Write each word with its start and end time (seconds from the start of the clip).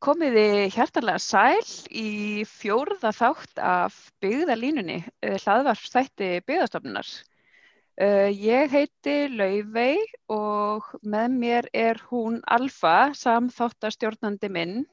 Komiði 0.00 0.70
hjartalega 0.72 1.20
sæl 1.20 1.66
í 1.92 2.44
fjórða 2.48 3.10
þátt 3.12 3.60
af 3.60 3.96
byggðalínunni, 4.24 5.02
eh, 5.20 5.34
hlaðvarpstætti 5.42 6.30
byggðastofnunar. 6.48 7.10
Eh, 8.00 8.30
ég 8.32 8.72
heiti 8.72 9.28
Laufey 9.28 10.00
og 10.32 10.88
með 11.04 11.36
mér 11.42 11.68
er 11.74 12.00
hún 12.08 12.40
Alfa, 12.48 13.12
samþáttastjórnandi 13.12 14.48
minn 14.48 14.86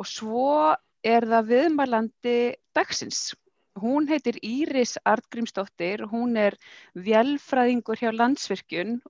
og 0.00 0.08
svo 0.08 0.72
er 1.04 1.28
það 1.28 1.52
viðmælandi 1.52 2.38
dagsins. 2.72 3.34
Hún 3.76 4.08
heitir 4.08 4.40
Íris 4.40 4.96
Artgrímsdóttir, 5.04 6.08
hún 6.08 6.40
er 6.40 6.56
vélfræðingur 6.96 8.00
hjá 8.00 8.08
Landsvirkjun 8.16 9.02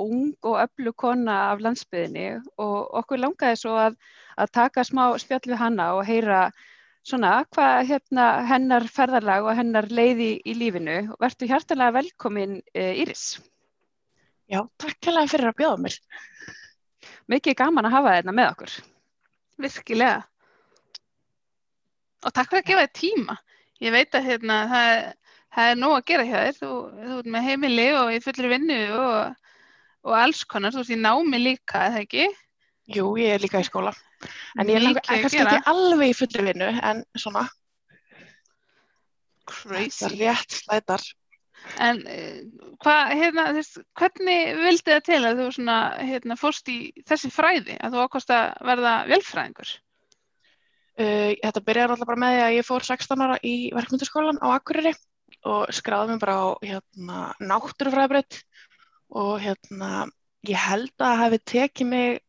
ung 0.00 0.34
og 0.42 0.58
öllu 0.64 0.92
kona 0.98 1.36
af 1.52 1.62
landsbyðinni 1.64 2.28
og 2.62 2.94
okkur 3.00 3.20
langaði 3.22 3.60
svo 3.60 3.74
að, 3.78 3.98
að 4.40 4.52
taka 4.58 4.84
smá 4.86 5.06
spjall 5.22 5.44
við 5.46 5.60
hanna 5.60 5.92
og 5.98 6.06
heyra 6.08 6.48
svona 7.04 7.32
hvað 7.52 7.88
hérna, 7.90 8.26
hennar 8.48 8.86
ferðarlag 8.90 9.46
og 9.46 9.58
hennar 9.58 9.88
leiði 9.92 10.38
í 10.44 10.54
lífinu. 10.56 10.98
Vertu 11.20 11.48
hjartalega 11.48 11.98
velkomin 11.98 12.60
e, 12.72 12.86
Íris. 13.04 13.26
Já, 14.50 14.62
takk 14.80 15.10
hella 15.10 15.26
fyrir 15.28 15.50
að 15.52 15.58
bjóða 15.60 15.80
mér. 15.84 15.98
Mikið 17.32 17.58
gaman 17.60 17.88
að 17.88 17.96
hafa 17.98 18.14
þetta 18.18 18.36
með 18.36 18.50
okkur. 18.52 18.78
Virkilega. 19.64 20.22
Og 22.24 22.32
takk 22.32 22.50
fyrir 22.50 22.64
að 22.64 22.70
gefa 22.70 22.86
þér 22.86 22.96
tíma. 23.00 23.38
Ég 23.84 23.92
veit 23.92 24.16
að 24.16 24.28
hérna, 24.30 24.58
það, 24.70 24.90
það 25.56 25.70
er 25.70 25.80
nóg 25.80 25.96
að 25.96 26.04
gera 26.10 26.26
hjá 26.28 26.36
þér. 26.38 26.60
Þú, 26.60 26.74
þú 26.98 27.16
ert 27.18 27.32
með 27.34 27.48
heimili 27.48 27.88
og 28.00 28.12
í 28.14 28.20
fullri 28.24 28.52
vinnu 28.54 28.82
og 28.98 29.50
og 30.04 30.16
alls 30.18 30.44
konar, 30.48 30.74
þú 30.74 30.82
veist, 30.82 30.94
ég 30.94 31.02
námi 31.02 31.40
líka, 31.40 31.88
eða 31.88 32.04
ekki? 32.04 32.28
Jú, 32.94 33.10
ég 33.20 33.34
er 33.34 33.44
líka 33.44 33.62
í 33.62 33.66
skóla, 33.66 33.94
en 34.60 34.70
ég 34.70 34.82
er 34.82 35.00
kannski 35.00 35.40
ekki 35.40 35.60
alveg 35.70 36.12
í 36.12 36.16
fulli 36.18 36.48
vinnu, 36.50 36.70
en 36.84 37.04
svona, 37.16 37.46
Crazy. 39.48 39.96
það 39.98 40.10
er 40.10 40.18
rétt 40.20 40.58
slætar. 40.60 41.06
En 41.80 42.02
uh, 42.04 42.66
hvað, 42.84 43.14
hérna, 43.16 43.46
þess, 43.56 43.80
hvernig 43.96 44.58
vildi 44.60 44.90
það 44.90 45.06
til 45.06 45.20
að 45.22 45.40
þú 45.40 45.48
svona, 45.56 45.78
hérna, 46.04 46.36
fórst 46.36 46.68
í 46.68 46.76
þessi 47.08 47.32
fræði, 47.32 47.78
að 47.80 47.96
þú 47.96 48.04
ákvæmst 48.04 48.34
að 48.36 48.44
verða 48.68 48.94
velfræðingur? 49.08 49.72
Uh, 50.94 51.32
þetta 51.40 51.64
byrjaði 51.64 51.96
alltaf 51.96 52.10
bara 52.12 52.22
með 52.22 52.36
því 52.36 52.42
að 52.44 52.56
ég 52.58 52.68
fór 52.68 52.84
16 52.86 53.24
ára 53.24 53.38
í 53.40 53.54
verkmyndaskólan 53.74 54.42
á 54.44 54.46
Akureyri 54.52 54.92
og 55.48 55.72
skráði 55.74 56.12
mér 56.12 56.20
bara 56.22 56.36
á 56.36 56.46
hérna, 56.62 57.22
náttúrufræðabröð 57.40 58.38
og 59.14 59.34
hérna 59.42 60.06
ég 60.48 60.60
held 60.60 61.04
að 61.04 61.20
hefði 61.22 61.40
tekið 61.52 61.90
mig 61.90 62.20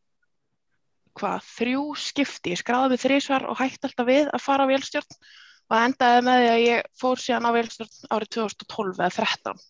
hvað, 1.16 1.48
þrjú 1.56 1.84
skipti, 2.00 2.52
ég 2.52 2.60
skráði 2.60 2.94
mig 2.94 3.02
þrísvar 3.02 3.46
og 3.50 3.58
hætti 3.60 3.88
alltaf 3.88 4.08
við 4.08 4.28
að 4.30 4.44
fara 4.44 4.66
á 4.68 4.70
vélstjórn. 4.70 5.20
Og 5.66 5.74
endaði 5.82 6.18
með 6.22 6.40
því 6.40 6.50
að 6.50 6.60
ég 6.62 6.90
fór 6.94 7.18
síðan 7.18 7.48
á 7.50 7.56
vélstjórn 7.56 8.12
árið 8.14 8.28
2012 8.36 9.00
eða 9.00 9.14
13 9.16 9.64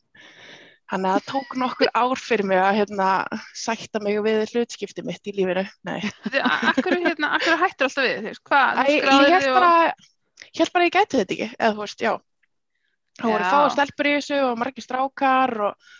þannig 0.90 1.10
að 1.10 1.16
það 1.16 1.30
tók 1.32 1.56
nokkur 1.58 1.90
ár 1.98 2.20
fyrir 2.20 2.46
mig 2.46 2.60
að 2.62 2.76
hérna, 2.80 3.08
sætta 3.58 4.00
mig 4.02 4.18
við 4.22 4.42
hlutskipti 4.52 5.02
mitt 5.06 5.26
í 5.26 5.34
lífinu. 5.34 5.64
Akkur, 6.70 6.98
hérna, 7.02 7.32
akkur 7.38 7.58
hættir 7.58 7.88
alltaf 7.88 8.06
við? 8.06 8.28
Þér? 8.28 8.40
Hvað, 8.46 8.78
Æ, 8.78 8.90
ég 8.92 9.08
held 9.08 9.48
bara, 9.56 9.72
og... 9.82 10.06
bara 10.70 10.84
að 10.84 10.86
ég 10.86 10.96
gæti 10.96 11.20
þetta 11.20 11.36
ekki 11.36 11.48
eða 11.56 11.72
þú 11.72 11.82
veist, 11.82 12.04
já. 12.06 12.12
Þá 13.16 13.26
voru 13.32 13.50
fáið 13.50 13.70
stelpur 13.74 14.08
í 14.10 14.14
þessu 14.18 14.40
og 14.44 14.58
margir 14.60 14.84
strákar 14.84 15.54
og 15.70 15.90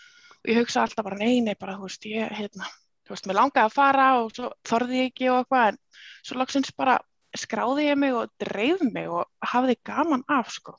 ég 0.47 0.61
hugsa 0.61 0.83
alltaf 0.83 1.05
bara 1.05 1.19
nei, 1.19 1.41
nei, 1.43 1.55
bara 1.59 1.75
þú 1.77 1.87
veist, 1.89 2.07
ég, 2.07 2.31
hérna, 2.37 2.69
þú 3.07 3.15
veist, 3.15 3.27
mér 3.27 3.39
langaði 3.41 3.65
að 3.65 3.75
fara 3.75 4.07
og 4.21 4.31
svo 4.35 4.51
þorði 4.67 5.01
ég 5.01 5.11
ekki 5.11 5.29
og 5.31 5.41
eitthvað, 5.41 5.73
en 5.73 6.27
svo 6.29 6.39
langsins 6.39 6.73
bara 6.77 6.97
skráði 7.37 7.89
ég 7.89 7.99
mig 7.99 8.15
og 8.15 8.31
dreif 8.41 8.83
mig 8.85 9.09
og 9.11 9.27
hafði 9.51 9.77
gaman 9.87 10.23
af, 10.31 10.53
sko. 10.55 10.77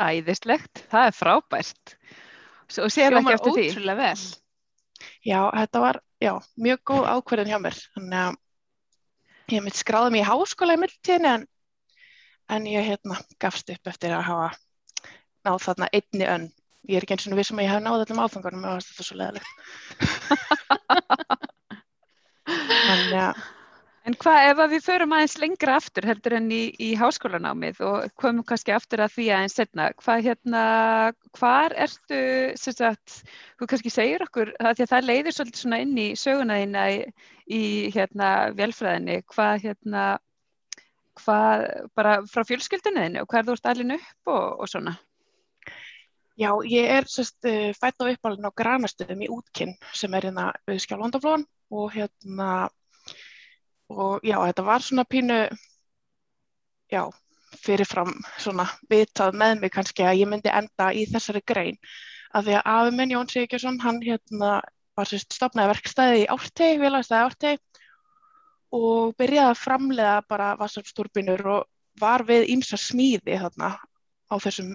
Æðislegt, 0.00 0.86
það 0.92 1.08
er 1.08 1.16
frábært 1.16 1.96
og 2.80 2.92
sér 2.94 3.18
ekki 3.18 3.34
eftir 3.34 3.56
því. 3.58 3.66
Ótrúlega 3.74 3.98
vel. 3.98 4.22
Já, 5.26 5.40
þetta 5.50 5.82
var, 5.82 5.98
já, 6.22 6.32
mjög 6.62 6.84
góð 6.88 7.08
ákverðin 7.10 7.52
hjá 7.52 7.58
mér, 7.60 7.78
þannig 7.96 8.20
að 8.22 9.56
ég 9.56 9.64
mitt 9.66 9.76
skráði 9.78 10.14
mig 10.14 10.22
í 10.22 10.28
háskóla 10.30 10.78
í 10.78 10.80
mildtíðinni, 10.80 11.32
en, 11.36 11.46
en 12.54 12.68
ég, 12.70 12.86
hérna, 12.86 13.18
gafst 13.42 13.74
upp 13.74 13.90
eftir 13.90 14.14
að 14.14 14.28
hafa 14.30 14.52
náð 15.42 15.64
þarna 15.66 15.90
einni 15.90 16.28
önn 16.30 16.50
ég 16.90 16.96
er 16.98 17.02
ekki 17.06 17.14
eins 17.16 17.26
og 17.28 17.38
við 17.38 17.46
sem 17.48 17.56
um 17.56 17.62
að 17.62 17.66
ég 17.66 17.72
hef 17.72 17.82
náðið 17.86 18.04
allum 18.06 18.24
áfangunum 18.26 18.68
og 18.68 18.76
þetta 18.86 19.00
er 19.02 19.08
svo 19.08 19.16
leðilegt 19.22 19.50
en 22.92 23.02
ja 23.16 23.28
En 24.02 24.16
hvað 24.18 24.48
ef 24.48 24.60
við 24.72 24.80
förum 24.82 25.12
aðeins 25.14 25.36
lengra 25.38 25.76
aftur 25.78 26.06
heldur 26.08 26.34
enn 26.34 26.48
í, 26.50 26.62
í 26.82 26.88
háskólanámið 26.98 27.82
og 27.86 28.08
komum 28.18 28.42
kannski 28.46 28.74
aftur 28.74 29.04
að 29.04 29.12
því 29.14 29.26
aðeins 29.30 29.54
setna, 29.60 29.84
hvað 30.02 30.24
hérna, 30.26 30.62
hvar 31.38 31.74
ertu, 31.84 32.18
sem 32.58 32.74
sagt, 32.74 33.20
þú 33.60 33.68
kannski 33.70 33.92
segir 33.94 34.24
okkur, 34.26 34.50
það, 34.58 34.74
því 34.74 34.86
að 34.86 34.92
það 34.94 35.06
leiðir 35.06 35.36
svolítið 35.36 35.62
svona 35.62 35.80
inn 35.84 35.94
í 36.02 36.08
söguna 36.18 36.58
þína 36.64 36.88
í, 36.90 36.98
í 37.46 37.62
hérna 37.94 38.32
velfræðinni, 38.58 39.20
hvað 39.36 39.68
hérna, 39.68 40.04
hvað 41.22 41.66
bara 41.94 42.18
frá 42.26 42.42
fjölskyldunni 42.50 43.06
þinni 43.06 43.22
og 43.22 43.30
hvað 43.30 43.44
er 43.44 43.50
þú 43.52 43.58
ert 43.60 43.72
alveg 43.76 43.96
upp 44.00 44.34
og, 44.34 44.46
og 44.66 44.74
svona? 44.74 44.98
Já, 46.40 46.50
ég 46.64 46.88
er 46.88 47.04
sérst 47.12 47.44
eh, 47.44 47.72
fætt 47.76 48.00
á 48.00 48.08
uppálinn 48.08 48.48
á 48.48 48.56
Granastuðum 48.56 49.24
í 49.26 49.28
útkinn 49.28 49.74
sem 49.92 50.14
er 50.16 50.30
hérna 50.30 50.46
við 50.68 50.80
Skjálfandaflóðan 50.86 51.44
og 51.76 51.90
hérna 51.92 52.48
og 53.92 54.24
já, 54.24 54.38
þetta 54.40 54.64
var 54.64 54.84
svona 54.84 55.04
pínu 55.04 55.36
já, 56.92 57.02
fyrirfram 57.60 58.14
svona 58.40 58.64
vitað 58.88 59.36
með 59.36 59.60
mig 59.60 59.74
kannski 59.74 60.06
að 60.08 60.22
ég 60.22 60.30
myndi 60.30 60.52
enda 60.52 60.88
í 60.96 61.04
þessari 61.10 61.42
grein. 61.44 61.76
Að 62.32 62.48
því 62.48 62.56
að 62.58 62.70
afi 62.76 62.94
minn 62.96 63.12
Jón 63.12 63.28
Sigurðsson, 63.28 63.80
hann 63.84 64.00
hérna 64.00 64.54
var 64.96 65.08
sérst 65.08 65.36
stopnaði 65.36 65.72
verkstæði 65.74 66.22
í 66.22 66.30
Árteg, 66.32 66.80
vilastæði 66.80 67.26
Árteg 67.26 67.82
og 68.72 69.12
byrjaði 69.20 69.52
að 69.52 69.60
framlega 69.60 70.16
bara 70.32 70.54
vassarstúrbinur 70.60 71.44
og 71.58 71.68
var 72.00 72.24
við 72.24 72.48
ímsa 72.54 72.80
smíði 72.80 73.36
þarna 73.36 73.74
á 74.32 74.34
þessum 74.40 74.72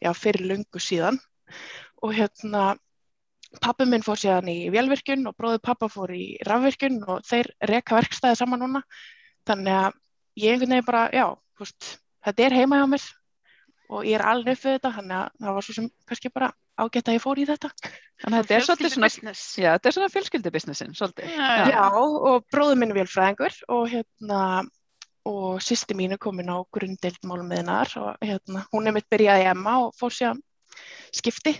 já, 0.00 0.10
fyrir 0.16 0.48
lungu 0.48 0.82
síðan. 0.82 1.20
Og 2.00 2.14
hérna 2.16 2.74
pappi 3.60 3.86
minn 3.88 4.04
fór 4.06 4.18
síðan 4.20 4.50
í 4.52 4.58
velvirkjun 4.72 5.26
og 5.28 5.36
bróði 5.38 5.62
pappa 5.64 5.88
fór 5.90 6.12
í 6.14 6.24
rafvirkjun 6.46 7.00
og 7.10 7.24
þeir 7.26 7.50
reka 7.70 7.98
verkstæði 7.98 8.38
saman 8.40 8.62
núna. 8.62 8.84
Þannig 9.48 9.78
að 9.80 9.98
ég 10.40 10.54
einhvern 10.54 10.76
veginn 10.76 10.86
bara, 10.86 11.06
já, 11.14 11.26
veist, 11.58 11.96
þetta 12.26 12.46
er 12.46 12.56
heima 12.60 12.80
hjá 12.80 12.86
mér 12.92 13.08
og 13.90 14.06
ég 14.06 14.20
er 14.20 14.26
alveg 14.30 14.54
upp 14.54 14.64
við 14.64 14.76
þetta 14.76 14.92
þannig 14.96 15.16
að 15.18 15.30
það 15.40 15.56
var 15.56 15.66
svo 15.66 15.76
sem 15.76 15.88
kannski 16.06 16.30
bara 16.30 16.50
ágætt 16.80 17.10
að 17.10 17.16
ég 17.16 17.24
fór 17.24 17.40
í 17.40 17.46
þetta. 17.48 17.70
Þannig 18.22 18.36
að 18.36 18.44
þetta 18.44 18.56
er 18.56 18.66
svolítið 18.66 18.94
svona, 18.94 19.32
já, 19.34 19.70
þetta 19.74 19.90
er 19.90 19.96
svona 19.96 20.12
fjölskyldubisnessin 20.14 20.94
svolítið. 20.96 21.32
Já, 21.34 21.72
já 21.74 21.82
og 21.98 22.46
bróði 22.52 22.78
minn 22.78 22.94
er 22.94 23.00
velfræðingur 23.00 23.58
og 23.74 23.88
hérna 23.90 24.42
og 25.28 25.60
sýsti 25.64 25.96
mín 25.96 26.14
er 26.14 26.20
komin 26.20 26.48
á 26.48 26.58
grunddeild 26.72 27.20
málummiðinar 27.26 27.92
og 28.00 28.24
hérna, 28.24 28.64
hún 28.72 28.88
er 28.88 28.96
mitt 28.96 29.08
byrjaði 29.12 29.44
í 29.44 29.50
Emma 29.50 29.76
og 29.84 29.94
fór 29.98 30.14
sér 30.16 30.40
skipti. 31.12 31.54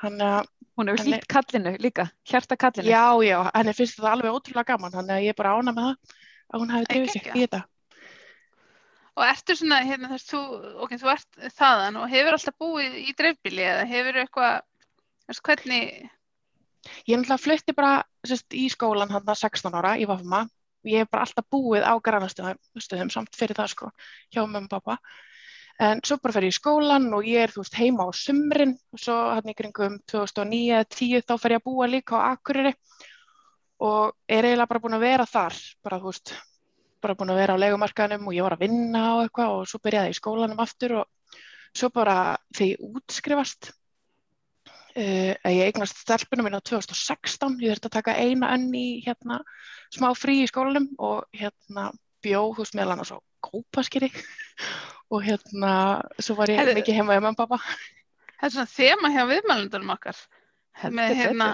Hanna, 0.00 0.40
Hún 0.80 0.88
hefur 0.88 1.10
hlýtt 1.10 1.26
kallinu 1.28 1.74
líka, 1.76 2.06
hjarta 2.24 2.56
kallinu. 2.56 2.88
Já, 2.88 3.20
já, 3.20 3.36
henni 3.52 3.74
finnst 3.76 3.98
þetta 3.98 4.14
alveg 4.14 4.32
ótrúlega 4.32 4.72
gaman 4.72 4.94
þannig 4.94 5.12
að 5.16 5.26
ég 5.26 5.34
er 5.34 5.36
bara 5.36 5.56
ána 5.58 5.74
með 5.76 5.88
það 5.88 6.14
að 6.54 6.62
hún 6.62 6.72
hefði 6.72 6.88
drifið 6.92 7.12
sig 7.12 7.26
í 7.26 7.42
þetta. 7.42 7.60
Og 9.18 9.24
ertu 9.26 9.56
svona, 9.58 9.80
hérna 9.84 10.12
þess 10.14 10.30
þú 10.30 10.40
ok, 10.86 10.94
þú 11.02 11.10
ert 11.12 11.40
þaðan 11.58 11.98
og 12.00 12.08
hefur 12.14 12.38
alltaf 12.38 12.56
búið 12.62 12.96
í 13.02 13.12
dreifbíli 13.18 13.66
eða 13.66 13.84
hefur 13.90 14.20
eitthvað 14.22 14.56
þess 15.26 15.44
hvernig 15.50 16.08
Ég 17.04 17.18
náttúrulega 17.18 17.42
flutti 17.44 17.76
bara 17.76 17.92
sérst, 18.24 18.54
í 18.56 18.70
skólan 18.72 19.12
hann 19.12 19.26
16 19.28 19.76
ára 19.76 19.98
í 20.00 20.06
Vafma 20.08 20.46
ég 20.88 21.02
hef 21.02 21.10
bara 21.10 21.26
alltaf 21.26 21.46
búið 21.52 21.84
á 21.84 21.94
grannastöðum 22.00 23.10
samt 23.12 23.36
fyrir 23.36 23.58
það 23.58 23.72
sko 23.74 23.90
hjá 24.32 24.44
mömmu 24.44 24.68
og 24.68 24.72
pappa 24.72 24.98
en 25.80 26.02
svo 26.04 26.18
bara 26.20 26.36
fer 26.36 26.46
ég 26.48 26.54
í 26.54 26.58
skólan 26.58 27.08
og 27.16 27.26
ég 27.28 27.46
er 27.46 27.54
þú 27.54 27.64
veist 27.64 27.78
heima 27.80 28.04
á 28.04 28.10
sumrin 28.16 28.76
og 28.92 29.00
svo 29.00 29.16
hann 29.36 29.52
í 29.52 29.56
kringum 29.56 29.96
2009-10 30.12 31.24
þá 31.24 31.34
fer 31.40 31.56
ég 31.56 31.62
að 31.62 31.66
búa 31.68 31.88
líka 31.88 32.20
á 32.20 32.34
Akureyri 32.34 32.74
og 33.80 34.12
er 34.28 34.44
eiginlega 34.44 34.68
bara 34.68 34.82
búin 34.84 34.98
að 34.98 35.06
vera 35.06 35.28
þar 35.28 35.56
bara 35.84 36.00
þú 36.02 36.12
veist 36.12 36.34
bara 37.00 37.16
búin 37.16 37.32
að 37.32 37.40
vera 37.40 37.56
á 37.56 37.62
legumarkaðinum 37.62 38.28
og 38.28 38.36
ég 38.36 38.44
var 38.44 38.56
að 38.58 38.66
vinna 38.66 39.04
og 39.14 39.22
eitthvað 39.24 39.54
og 39.56 39.68
svo 39.70 39.80
byrjaði 39.84 40.12
ég 40.12 40.16
í 40.16 40.20
skólanum 40.20 40.60
aftur 40.60 40.98
og 41.00 41.38
svo 41.72 41.88
bara 41.94 42.16
þegar 42.52 42.72
ég 42.74 42.98
útskrifast 43.00 43.70
Uh, 45.00 45.32
ég 45.48 45.62
eignast 45.70 46.02
stelpunum 46.02 46.44
minna 46.48 46.60
2016, 46.60 47.56
ég 47.64 47.72
þurfti 47.72 47.88
að 47.88 47.94
taka 47.94 48.16
eina 48.20 48.50
önn 48.52 48.68
í 48.76 49.00
hérna, 49.04 49.38
smá 49.94 50.10
frí 50.18 50.42
í 50.42 50.48
skólanum 50.50 50.90
og 51.00 51.24
hérna 51.36 51.88
bjóð 52.24 52.58
hús 52.58 52.74
meðal 52.76 52.94
hann 52.94 53.04
og 53.04 53.08
svo 53.08 53.20
kópaskeri. 53.44 54.10
Og 55.10 55.24
hérna 55.26 55.72
svo 56.22 56.36
var 56.38 56.52
ég 56.52 56.60
Hefði, 56.60 56.76
mikið 56.76 57.00
heima 57.00 57.16
hjá 57.16 57.22
mamma 57.24 57.32
og 57.32 57.38
pappa 57.40 57.56
Það 58.38 58.44
er 58.46 58.52
svona 58.54 58.70
þema 58.70 59.08
hjá 59.10 59.22
viðmælundunum 59.26 59.90
okkar. 59.96 60.20
Hefði 60.78 60.96
með 60.96 61.14
hérna 61.18 61.48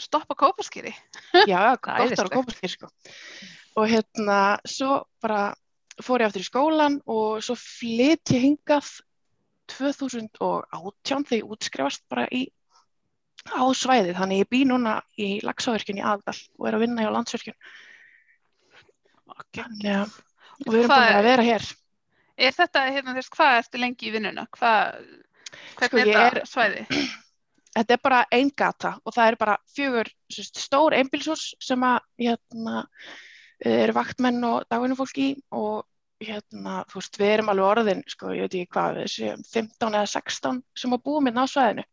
stoppa 0.00 0.36
kópaskeri. 0.38 0.92
Já, 1.50 1.62
gott 1.80 2.20
ára 2.20 2.32
kópaskeri 2.34 2.70
sko. 2.74 2.90
Og 3.80 3.88
hérna 3.88 4.36
svo 4.68 5.00
bara 5.22 5.54
fór 6.00 6.22
ég 6.22 6.30
aftur 6.30 6.44
í 6.44 6.48
skólan 6.50 7.00
og 7.10 7.40
svo 7.44 7.56
flytt 7.58 8.34
ég 8.34 8.44
hingað 8.44 8.92
2018 9.72 11.26
þegar 11.30 11.40
ég 11.40 11.50
útskrifast 11.56 12.04
bara 12.10 12.28
í 12.28 12.44
á 13.48 13.62
svæðið, 13.72 14.14
þannig 14.18 14.42
ég 14.42 14.50
bý 14.52 14.60
núna 14.68 14.98
í 15.16 15.28
Laxáverkjun 15.46 16.00
í 16.00 16.04
aðal 16.04 16.36
og 16.58 16.66
er 16.68 16.76
að 16.76 16.82
vinna 16.84 17.04
hjá 17.06 17.12
landsverkjun 17.14 17.56
þannig 19.56 19.94
að 19.96 20.18
og 20.60 20.74
við 20.74 20.82
erum 20.82 20.92
búin 20.92 21.06
er- 21.08 21.18
að 21.20 21.28
vera 21.30 21.46
hér 21.46 21.68
Er 22.40 22.54
þetta, 22.56 22.82
hérna, 22.88 23.12
þess, 23.18 23.28
hvað 23.34 23.56
ertu 23.58 23.78
lengi 23.82 24.06
í 24.08 24.10
vinnuna? 24.14 24.46
Hvað, 24.56 24.94
hvernig 25.76 25.90
Sko, 25.90 25.98
er 26.00 26.06
þetta 26.08 26.22
er- 26.40 26.46
svæði? 26.48 26.84
þetta 27.76 27.92
er 27.96 28.00
bara 28.02 28.20
ein 28.32 28.50
gata 28.56 28.92
og 29.04 29.12
það 29.12 29.26
er 29.32 29.36
bara 29.42 29.56
fjögur 29.76 30.08
sagt, 30.32 30.56
stór 30.62 30.96
einbílshús 30.96 31.42
sem 31.60 31.84
að 31.84 31.98
hérna, 32.22 32.84
eru 33.60 33.92
vaktmenn 33.98 34.40
og 34.48 34.64
dagvinnufólk 34.72 35.20
í 35.20 35.28
og 35.52 35.84
hérna, 36.20 36.78
þú 36.88 37.00
veist, 37.02 37.20
við 37.20 37.34
erum 37.34 37.52
alveg 37.52 37.68
orðin, 37.74 38.00
sko, 38.08 38.32
ég 38.36 38.46
veit 38.48 38.56
ekki 38.62 38.72
hvað, 38.78 38.98
við 39.02 39.12
séum 39.18 39.44
15 39.52 39.94
eða 40.00 40.08
16 40.14 40.62
sem 40.80 40.96
að 40.96 41.04
búa 41.04 41.20
minna 41.24 41.44
á 41.44 41.52
svæðinu. 41.52 41.84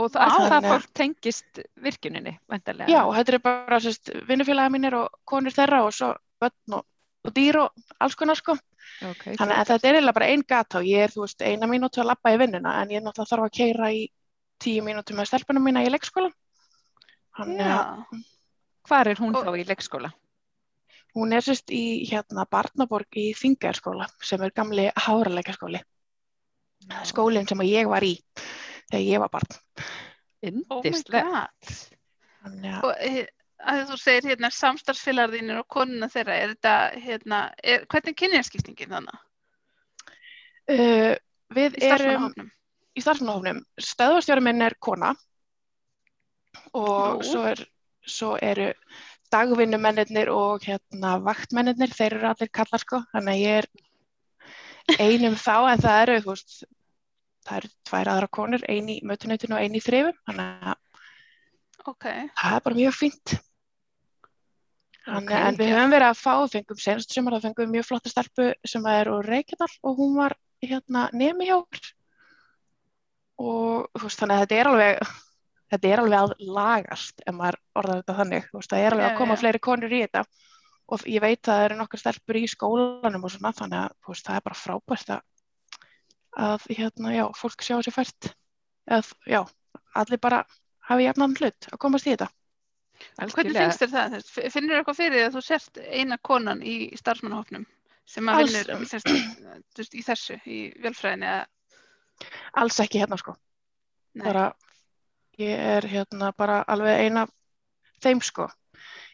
Og 0.00 0.08
það, 0.10 0.32
Vá. 0.34 0.46
það 0.50 0.66
fólk 0.70 0.86
tengist 0.96 1.60
virkuninni, 1.84 2.32
vendarlega. 2.50 2.90
Já, 2.90 3.02
þetta 3.18 3.34
er 3.36 3.42
bara 3.44 3.78
vinnufélaga 4.30 4.72
mínir 4.74 4.96
og 4.98 5.08
konur 5.28 5.54
þeirra 5.54 5.82
og 5.86 5.92
svo 5.94 6.08
börn 6.42 6.76
og, 6.78 6.84
og 7.24 7.34
dýr 7.36 7.58
og 7.62 7.84
alls 8.00 8.16
konar, 8.18 8.38
sko. 8.40 8.56
Okay, 9.00 9.36
Þannig 9.38 9.56
að 9.60 9.68
þetta 9.70 9.88
er 9.88 9.94
eiginlega 9.98 10.16
bara 10.18 10.30
ein 10.32 10.42
gata 10.48 10.80
og 10.80 10.88
ég 10.88 11.04
er, 11.06 11.12
þú 11.14 11.22
veist, 11.26 11.42
eina 11.46 11.68
mínútu 11.70 12.00
að 12.02 12.10
labba 12.10 12.32
í 12.34 12.38
vinnuna 12.40 12.72
en 12.82 12.90
ég 12.96 13.04
náttúrulega 13.04 13.30
þarf 13.30 13.46
að 13.46 13.54
keira 13.60 13.90
í 13.94 14.00
tíu 14.60 14.82
mínútu 14.84 15.14
með 15.16 15.30
stelpunum 15.30 15.64
mína 15.68 15.84
í 15.86 15.92
leikskólan. 15.92 16.34
Þannig 17.38 17.62
að 17.66 17.70
Já, 17.70 18.24
Hvar 18.90 19.06
er 19.12 19.20
hún 19.20 19.36
Og- 19.36 19.44
þá 19.46 19.52
í 19.60 19.64
leikskóla? 19.68 20.10
Hún 21.14 21.32
er 21.34 21.42
sérst 21.42 21.70
í 21.74 22.06
hérna 22.10 22.44
Barnaborg 22.50 23.16
í 23.18 23.30
Þingærskóla 23.34 24.06
sem 24.22 24.42
er 24.42 24.50
gamli 24.54 24.90
háraleikaskóli. 24.96 25.80
Skólinn 27.04 27.46
sem 27.48 27.58
ég 27.66 27.88
var 27.90 28.02
í 28.02 28.14
þegar 28.90 29.06
ég 29.06 29.22
var 29.24 29.32
barn. 29.34 29.58
oh. 30.70 30.82
Þannig 32.40 32.74
að 32.74 32.86
Og 32.88 33.02
eh, 33.04 33.26
að 33.60 33.82
þú 33.90 33.98
segir 34.00 34.30
hérna 34.30 34.50
samstarfsfélagar 34.54 35.34
þínir 35.36 35.60
og 35.60 35.66
konuna 35.68 36.08
þeirra, 36.12 36.36
er 36.36 36.54
þetta, 36.54 36.76
hérna, 37.04 37.40
er, 37.60 37.84
hvernig 37.90 38.14
er 38.14 38.20
kynjaskiptingin 38.22 38.94
þannig 38.94 39.18
uh, 40.70 41.12
við 41.54 41.76
í 41.76 41.90
erum 41.90 42.30
í 42.94 43.02
starfsmannahofnum. 43.04 43.60
Stöðvastjóri 43.80 44.44
minn 44.44 44.64
er 44.64 44.76
kona 44.82 45.12
og 46.76 47.20
Nú. 47.20 47.26
svo, 47.26 47.44
er, 47.50 47.62
svo 48.06 48.32
eru 48.42 48.70
dagvinnumennir 49.30 50.30
og 50.34 50.64
hérna 50.66 51.16
vaktmennir, 51.22 51.92
þeir 51.94 52.18
eru 52.18 52.30
allir 52.32 52.50
kallar 52.52 52.82
sko. 52.82 53.02
Þannig 53.12 53.36
að 53.36 53.44
ég 53.44 53.60
er 53.60 54.98
einum 54.98 55.36
þá 55.38 55.56
en 55.70 55.82
það 55.84 56.02
eru, 56.02 56.16
þú 56.24 56.34
veist, 56.34 56.56
það 57.46 57.60
eru 57.60 57.70
tvær 57.90 58.10
aðra 58.14 58.30
konur, 58.38 58.64
ein 58.68 58.90
í 58.92 58.98
mötuneytinu 59.06 59.56
og 59.56 59.62
ein 59.64 59.78
í 59.78 59.84
þrifum. 59.84 60.18
Þannig 60.28 60.66
að 60.72 60.78
Ok, 61.88 62.04
það 62.36 62.56
er 62.58 62.64
bara 62.66 62.76
mjög 62.76 62.92
fínt. 62.92 63.32
Þannig, 65.00 65.30
Ok. 65.30 65.32
en 65.32 65.56
við 65.56 65.70
höfum 65.72 65.94
verið 65.94 66.10
að 66.10 66.18
fá, 66.20 66.34
fengum 66.52 66.80
senast 66.82 67.14
sumar 67.14 67.38
að 67.38 67.46
fengum 67.48 67.72
mjög 67.72 67.86
flotta 67.88 68.12
stelpu 68.12 68.50
sem 68.68 68.84
er 68.86 69.08
úr 69.08 69.24
Reykjadal 69.24 69.70
og 69.88 69.96
hún 69.96 70.12
var 70.18 70.36
hérna 70.60 71.08
nemi 71.16 71.48
hjá 71.48 71.56
og 73.40 73.88
veist 73.96 74.20
þannig 74.20 74.36
að 74.36 74.42
þetta 74.44 74.58
er 74.60 74.70
alveg 74.70 75.00
þetta 75.72 75.90
er 75.90 76.02
alveg 76.02 76.20
að 76.20 76.34
lagast 76.58 77.22
ef 77.24 77.36
maður 77.36 77.58
orðar 77.80 78.00
þetta 78.02 78.16
þannig, 78.20 78.48
veist 78.52 78.72
það 78.74 78.84
er 78.84 78.96
alveg 78.96 79.08
að 79.08 79.18
koma 79.22 79.36
já. 79.36 79.40
fleiri 79.40 79.62
konur 79.64 79.94
í 79.94 80.02
þetta 80.04 80.24
og 80.90 81.04
ég 81.06 81.22
veit 81.24 81.40
að 81.40 81.52
það 81.54 81.64
eru 81.64 81.78
nokkar 81.80 82.02
stelpur 82.02 82.40
í 82.40 82.44
skólanum 82.50 83.24
og 83.24 83.32
svona 83.32 83.54
þannig 83.56 83.84
að 83.86 84.10
veist 84.10 84.26
það 84.28 84.40
er 84.40 84.46
bara 84.48 84.60
frábært 84.60 85.14
að, 85.16 85.24
að 86.38 86.66
hérna 86.70 87.14
já, 87.14 87.24
fólk 87.36 87.64
sjá 87.64 87.78
sér 87.82 87.94
fært 87.94 88.30
eða 88.90 89.02
já, 89.26 89.40
allir 89.98 90.20
bara 90.22 90.44
hafi 90.90 91.06
jafnan 91.08 91.34
hlut 91.38 91.68
að 91.72 91.78
komast 91.82 92.06
í 92.06 92.14
þetta. 92.14 92.28
hvernig 93.16 93.34
Algjörlega. 93.34 93.66
finnst 93.66 93.82
þér 93.82 93.92
það? 93.94 94.50
Finnur 94.52 94.70
þér 94.74 94.80
eitthvað 94.80 94.98
fyrir 95.00 95.16
því 95.16 95.26
að 95.26 95.36
þú 95.36 95.42
sért 95.46 95.82
eina 95.88 96.18
konan 96.22 96.62
í 96.62 96.76
starfsmannahópnum 97.00 97.66
sem 98.06 98.28
að 98.28 98.40
Alls- 98.40 98.56
vinnur 98.56 98.86
sérst, 98.90 99.94
í 99.94 100.02
þessu, 100.04 100.38
í 100.46 100.60
velfræðinni 100.82 101.26
eða, 101.26 101.46
Alls 102.60 102.80
ekki 102.82 103.00
hérna 103.00 103.16
sko. 103.16 103.36
Bara 104.20 104.50
ég 105.38 105.56
er 105.76 105.86
hérna 105.88 106.32
bara 106.36 106.62
alveg 106.68 107.06
eina 107.06 107.26
þeim 108.02 108.20
sko 108.20 108.50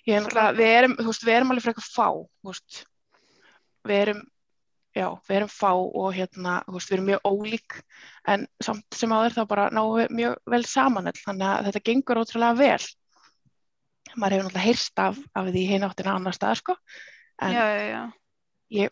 ég 0.07 0.17
er 0.17 0.23
náttúrulega, 0.23 0.55
við 0.57 0.73
erum, 0.79 0.95
þú 1.01 1.11
veist, 1.11 1.25
við 1.27 1.37
erum 1.37 1.53
alveg 1.53 1.67
frekar 1.67 1.87
fá, 1.87 2.09
þú 2.15 2.53
veist 2.53 2.81
við 3.87 4.03
erum, 4.03 4.21
já, 4.97 5.07
við 5.29 5.37
erum 5.39 5.51
fá 5.53 5.71
og 5.77 6.13
hérna, 6.17 6.59
þú 6.67 6.77
veist, 6.77 6.91
við 6.91 6.97
erum 6.97 7.09
mjög 7.11 7.27
ólík 7.31 7.77
en 8.33 8.47
samt 8.65 8.97
sem 8.97 9.13
áður 9.13 9.37
þá 9.37 9.43
bara 9.51 9.67
náum 9.75 9.97
við 9.99 10.15
mjög 10.21 10.37
vel 10.55 10.63
saman 10.67 11.11
öll, 11.11 11.21
þannig 11.21 11.49
að 11.51 11.69
þetta 11.69 11.85
gengur 11.91 12.21
ótrúlega 12.23 12.59
vel 12.61 12.87
maður 14.17 14.37
hefur 14.37 14.47
náttúrulega 14.47 14.67
heyrst 14.67 15.03
af, 15.03 15.19
af 15.37 15.51
því 15.51 15.65
hinn 15.71 15.87
áttina 15.87 16.15
annar 16.17 16.37
stað 16.37 16.61
sko 16.63 16.77
en 17.45 17.53
já, 17.53 17.65
já, 17.77 18.03
já. 18.73 18.87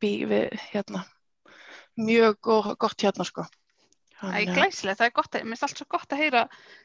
bý 0.00 0.12
við 0.30 0.54
hérna 0.72 1.04
mjög 2.00 2.38
go- 2.40 2.76
gott 2.80 3.04
hérna 3.04 3.26
sko 3.28 3.44
Æ, 4.22 4.24
Þannig 4.30 4.48
að- 4.48 4.54
glæsilegt, 4.54 4.98
það 5.00 5.06
er 5.08 5.14
gott, 5.16 5.32
að- 5.34 5.42
mér 5.42 5.50
finnst 5.56 5.62
allt 5.66 5.78
svo 5.80 5.86
gott 5.90 6.12
að 6.14 6.20
heyra, 6.22 6.42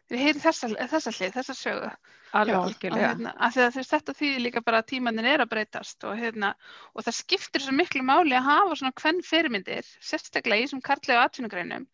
við 0.09 0.21
heyri 0.25 0.39
þessa, 0.41 0.67
þessa 0.89 1.11
hlið, 1.13 1.33
þessa 1.35 1.53
sögu. 1.53 1.91
Alveg 2.33 2.55
Og, 2.57 2.63
algjörlega. 2.67 3.09
hérna, 3.13 3.33
því 3.53 3.75
veist, 3.77 3.91
þetta 3.93 4.13
þýðir 4.17 4.41
líka 4.41 4.63
bara 4.65 4.81
að 4.81 4.87
tímanir 4.89 5.25
er 5.25 5.39
að 5.45 5.49
breytast 5.51 6.03
og, 6.03 6.17
hérna, 6.17 6.55
og 6.95 7.03
það 7.05 7.13
skiptir 7.13 7.61
svo 7.61 7.71
miklu 7.77 8.01
máli 8.03 8.33
að 8.35 8.47
hafa 8.49 8.75
svona 8.75 8.93
hvern 8.99 9.21
fyrirmyndir, 9.23 9.85
sérstaklega 10.01 10.59
í 10.59 10.65
þessum 10.65 10.81
karli 10.83 11.13
og 11.15 11.23
atvinnugreinum, 11.23 11.87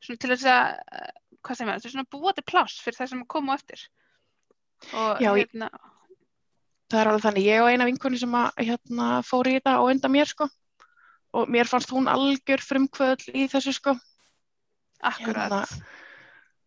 svona 0.00 0.18
til 0.18 0.30
þess 0.30 0.48
að, 0.48 1.12
hvað 1.44 1.56
sem 1.56 1.68
er, 1.68 1.78
svona 1.78 2.10
búa 2.10 2.32
til 2.34 2.44
pláss 2.48 2.80
fyrir 2.80 2.96
það 2.98 3.08
sem 3.12 3.24
koma 3.26 3.52
á 3.54 3.58
eftir. 3.60 3.86
Og 4.94 5.20
Já, 5.20 5.30
hérna, 5.36 5.68
það 6.90 7.00
er 7.00 7.06
alveg 7.12 7.22
þannig, 7.28 7.44
ég 7.44 7.62
og 7.62 7.68
eina 7.68 7.84
vinkoni 7.84 8.18
sem 8.18 8.32
að 8.32 8.50
hérna, 8.56 9.22
fór 9.22 9.46
í 9.46 9.60
þetta 9.60 9.76
á 9.78 9.82
undan 9.84 10.12
mér 10.12 10.26
sko 10.26 10.48
og 11.34 11.48
mér 11.52 11.68
fannst 11.68 11.90
hún 11.92 12.08
algjör 12.08 12.62
frumkvöðl 12.64 13.34
í 13.36 13.46
þessu 13.52 13.74
sko 13.76 13.94
akkurat, 15.00 15.52
Hérna, 15.52 15.62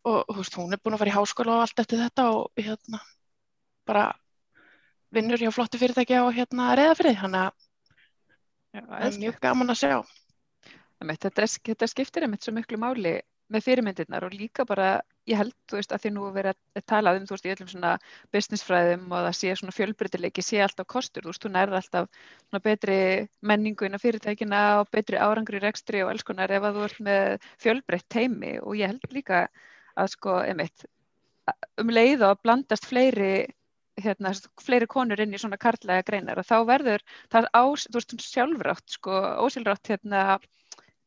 og 0.07 0.23
þú 0.29 0.37
veist, 0.39 0.57
hún 0.57 0.73
er 0.73 0.81
búin 0.81 0.95
að 0.95 1.03
fara 1.03 1.11
í 1.11 1.17
háskóla 1.17 1.57
og 1.57 1.65
allt 1.65 1.83
eftir 1.83 2.01
þetta 2.01 2.27
og 2.35 2.61
hérna 2.61 3.01
bara 3.89 4.05
vinnur 5.11 5.41
hjá 5.41 5.51
flottu 5.53 5.81
fyrirtæki 5.81 6.15
á 6.17 6.25
hérna 6.31 6.71
þannig 6.77 7.41
að 7.41 7.51
Já, 8.71 8.81
það 8.87 9.05
er 9.05 9.15
mjög 9.19 9.39
gaman 9.43 9.73
að 9.73 9.79
sjá. 9.81 9.95
Þetta 11.01 11.47
skiptir 11.91 12.23
einmitt 12.23 12.45
svo 12.45 12.53
miklu 12.55 12.77
máli 12.79 13.17
með 13.51 13.65
fyrirmyndirnar 13.65 14.23
og 14.23 14.35
líka 14.37 14.63
bara, 14.67 15.01
ég 15.29 15.37
held, 15.37 15.53
þú 15.69 15.77
veist, 15.77 15.91
að 15.93 16.03
því 16.03 16.11
nú 16.15 16.23
er 16.27 16.35
verið 16.35 16.79
að 16.79 16.85
tala 16.89 17.13
um, 17.17 17.25
þú 17.27 17.35
veist, 17.35 17.45
í 17.45 17.53
öllum 17.53 17.69
svona 17.69 17.91
businessfræðum 18.33 19.03
og 19.11 19.25
það 19.27 19.35
sé 19.37 19.55
svona 19.59 19.75
fjölbreytileiki, 19.75 20.45
sé 20.45 20.61
alltaf 20.65 20.87
kostur, 20.89 21.25
þú 21.25 21.33
veist, 21.33 21.43
þú 21.45 21.51
nærði 21.53 21.77
alltaf 21.79 22.07
svona 22.47 22.63
betri 22.65 22.97
menningu 23.51 23.87
inn 23.87 23.97
á 23.97 24.03
fyrirtækina 24.03 24.61
og 24.79 24.89
betri 24.93 25.21
árangri 25.21 25.61
rekstri 25.61 26.01
og 26.05 26.13
alls 26.13 26.25
konar 26.27 26.53
ef 26.53 26.65
að 26.65 26.79
þú 26.79 26.87
ert 26.87 27.03
með 27.07 27.47
fjölbreytt 27.61 28.09
teimi 28.09 28.57
og 28.61 28.77
ég 28.79 28.93
held 28.93 29.15
líka 29.15 29.45
að 29.99 30.13
sko, 30.15 30.37
einmitt, 30.41 30.85
um 31.81 31.91
leið 31.93 32.23
og 32.23 32.29
að 32.31 32.45
blandast 32.45 32.87
fleiri 32.89 33.33
hérna, 34.01 34.31
fleiri 34.63 34.87
konur 34.89 35.19
inn 35.21 35.35
í 35.35 35.39
svona 35.41 35.59
karlæga 35.61 36.05
greinar 36.07 36.39
og 36.41 36.47
þá 36.47 36.57
verður 36.69 37.03
það 37.29 37.47
á, 37.53 37.63
þú 37.67 37.99
veist, 37.99 38.17
sjálfrátt, 38.25 38.87
sko, 38.97 39.19
ósjálfrátt 39.45 39.91
hérna, 39.93 40.39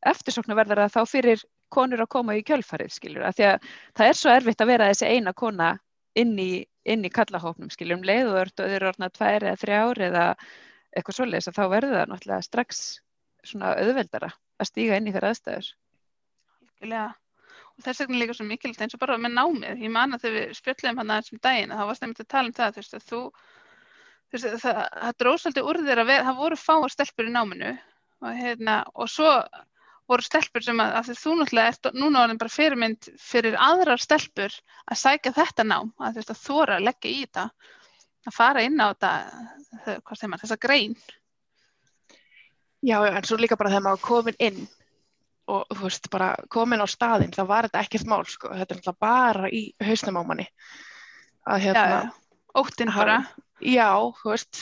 eftirsóknar 0.05 0.59
verður 0.61 0.85
það 0.85 0.95
þá 0.95 1.11
fyrir 1.11 1.45
konur 1.75 2.03
að 2.05 2.11
koma 2.15 2.37
í 2.37 2.43
kjölfarið, 2.47 2.93
skilur, 2.95 3.25
að 3.27 3.39
því 3.39 3.47
að 3.49 3.67
það 3.97 4.11
er 4.11 4.19
svo 4.21 4.35
erfitt 4.35 4.63
að 4.63 4.71
vera 4.71 4.91
þessi 4.91 5.11
eina 5.11 5.33
kona 5.37 5.71
inn 6.15 6.35
í, 6.39 6.51
inn 6.87 7.03
í 7.05 7.11
kallahópnum, 7.11 7.71
skilur, 7.73 7.99
um 7.99 8.07
leið 8.07 8.31
og 8.31 8.39
öll 8.45 8.51
og 8.51 8.61
þeir 8.63 8.77
eru 8.77 8.91
orðna 8.93 9.11
tvær 9.11 9.47
eða 9.49 9.61
þrjár 9.63 10.01
eða 10.09 10.25
eitthvað 10.95 11.17
svoleiðis 11.19 11.49
að 11.51 11.57
þá 11.57 11.65
verður 11.73 11.97
það 11.99 12.11
náttúrulega 12.11 12.47
strax 12.47 12.83
svona 13.45 13.73
auðveldara 13.81 14.31
að 14.31 14.69
stíga 14.69 14.99
inn 14.99 15.09
í 15.09 15.13
þeirra 15.15 15.33
aðstæður. 15.33 15.71
algjörlega. 16.85 17.11
Og 17.75 17.83
þess 17.83 18.01
vegna 18.03 18.21
líka 18.21 18.35
svo 18.37 18.45
mikilvægt 18.47 18.85
eins 18.85 18.95
og 18.95 19.01
bara 19.01 19.17
með 19.19 19.35
námið. 19.35 19.83
Ég 19.83 19.91
man 19.91 20.15
að 20.15 20.23
þegar 20.23 20.37
við 20.37 20.55
spjöllum 20.55 21.01
hann 21.01 21.11
aðeins 21.11 21.33
um 21.33 21.41
daginn, 21.43 21.71
að 21.73 21.81
það 21.81 21.89
var 21.89 21.99
stemmit 21.99 22.21
að 22.23 22.31
tala 22.31 22.47
um 22.51 22.55
það, 22.55 22.75
þú 22.75 22.81
veist, 22.81 22.95
að 22.95 23.07
þú, 23.09 23.21
þú 24.31 24.37
veist, 24.37 24.47
það, 24.63 24.81
það 25.01 25.17
dróð 25.19 25.39
svolítið 25.41 25.69
úr 25.71 25.79
þér 25.89 26.01
að 26.03 26.11
vera, 26.11 26.27
það 26.29 26.39
voru 26.39 26.59
fáar 26.61 26.93
stelpur 26.93 27.27
í 27.27 27.33
náminu 27.35 27.73
og 28.23 28.39
hérna, 28.39 28.77
og 28.95 29.11
svo 29.11 29.31
voru 30.09 30.25
stelpur 30.25 30.63
sem 30.63 30.79
að, 30.81 30.93
að 30.99 31.11
þú 31.17 31.33
náttúrulega 31.39 31.73
ert 31.73 31.89
núna 31.97 32.23
orðin 32.23 32.39
bara 32.41 32.53
fyrirmynd 32.53 33.09
fyrir 33.21 33.57
aðrar 33.61 34.01
stelpur 34.01 34.53
að 34.85 35.01
sækja 35.01 35.33
þetta 35.35 35.65
nám, 35.65 35.91
að 35.97 36.17
þú 36.17 36.21
veist, 36.21 36.33
að 36.33 36.41
þóra 36.43 36.77
að 36.77 36.87
leggja 36.89 37.11
í 37.11 37.19
þetta, 37.23 37.45
að 38.25 38.35
fara 38.37 38.65
inn 38.65 38.81
á 38.81 38.85
þetta, 38.91 39.11
hvað 40.05 40.19
segir 40.19 40.31
maður, 40.31 40.43
þessa 40.45 40.59
grein. 40.65 40.97
Já, 42.85 42.97
en 43.09 43.25
svo 43.25 43.39
líka 43.41 43.57
bara 43.57 43.71
þegar 43.73 43.85
maður 43.87 44.03
komin 44.05 44.41
inn 44.45 44.65
og 45.49 45.65
þú 45.73 45.87
veist, 45.87 46.09
bara 46.13 46.31
komin 46.53 46.81
á 46.81 46.87
staðinn, 46.89 47.33
þá 47.33 47.43
var 47.49 47.67
þetta 47.67 47.81
ekkert 47.85 48.09
mál, 48.09 48.21
sko, 48.29 48.49
þetta 48.53 48.75
er 48.75 48.79
náttúrulega 48.79 49.05
bara 49.05 49.49
í 49.53 49.63
hausnum 49.85 50.21
á 50.21 50.23
manni. 50.25 50.45
Að 51.45 51.65
hérna, 51.65 51.85
já, 51.89 51.99
óttinn 52.61 52.93
bara. 52.93 53.19
Já, 53.61 53.89
þú 54.21 54.33
veist, 54.33 54.61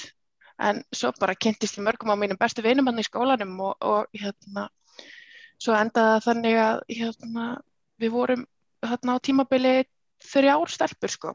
en 0.64 0.84
svo 0.96 1.12
bara 1.20 1.36
kynntist 1.36 1.80
ég 1.80 1.86
mörgum 1.88 2.12
á 2.12 2.20
mínum 2.20 2.40
bestu 2.40 2.64
vinum 2.64 2.88
hann 2.88 3.00
í 3.00 3.06
skólanum 3.08 3.56
og, 3.64 3.76
og 3.80 4.20
hérna 4.20 4.68
svo 5.62 5.76
endaði 5.78 6.14
það 6.16 6.26
þannig 6.28 6.60
að 6.64 6.82
hérna 6.90 7.48
við 8.02 8.14
vorum 8.14 8.46
hérna 8.84 9.16
á 9.16 9.24
tímabili 9.24 9.74
þrjár 10.24 10.72
stelpur 10.72 11.12
sko. 11.12 11.34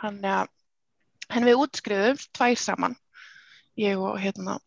Hann, 0.00 0.20
hann 0.24 1.48
við 1.48 1.60
útskriðum 1.62 2.22
tvær 2.34 2.56
saman. 2.60 2.96
Ég 3.80 3.98
og 3.98 4.18
hérna 4.22 4.58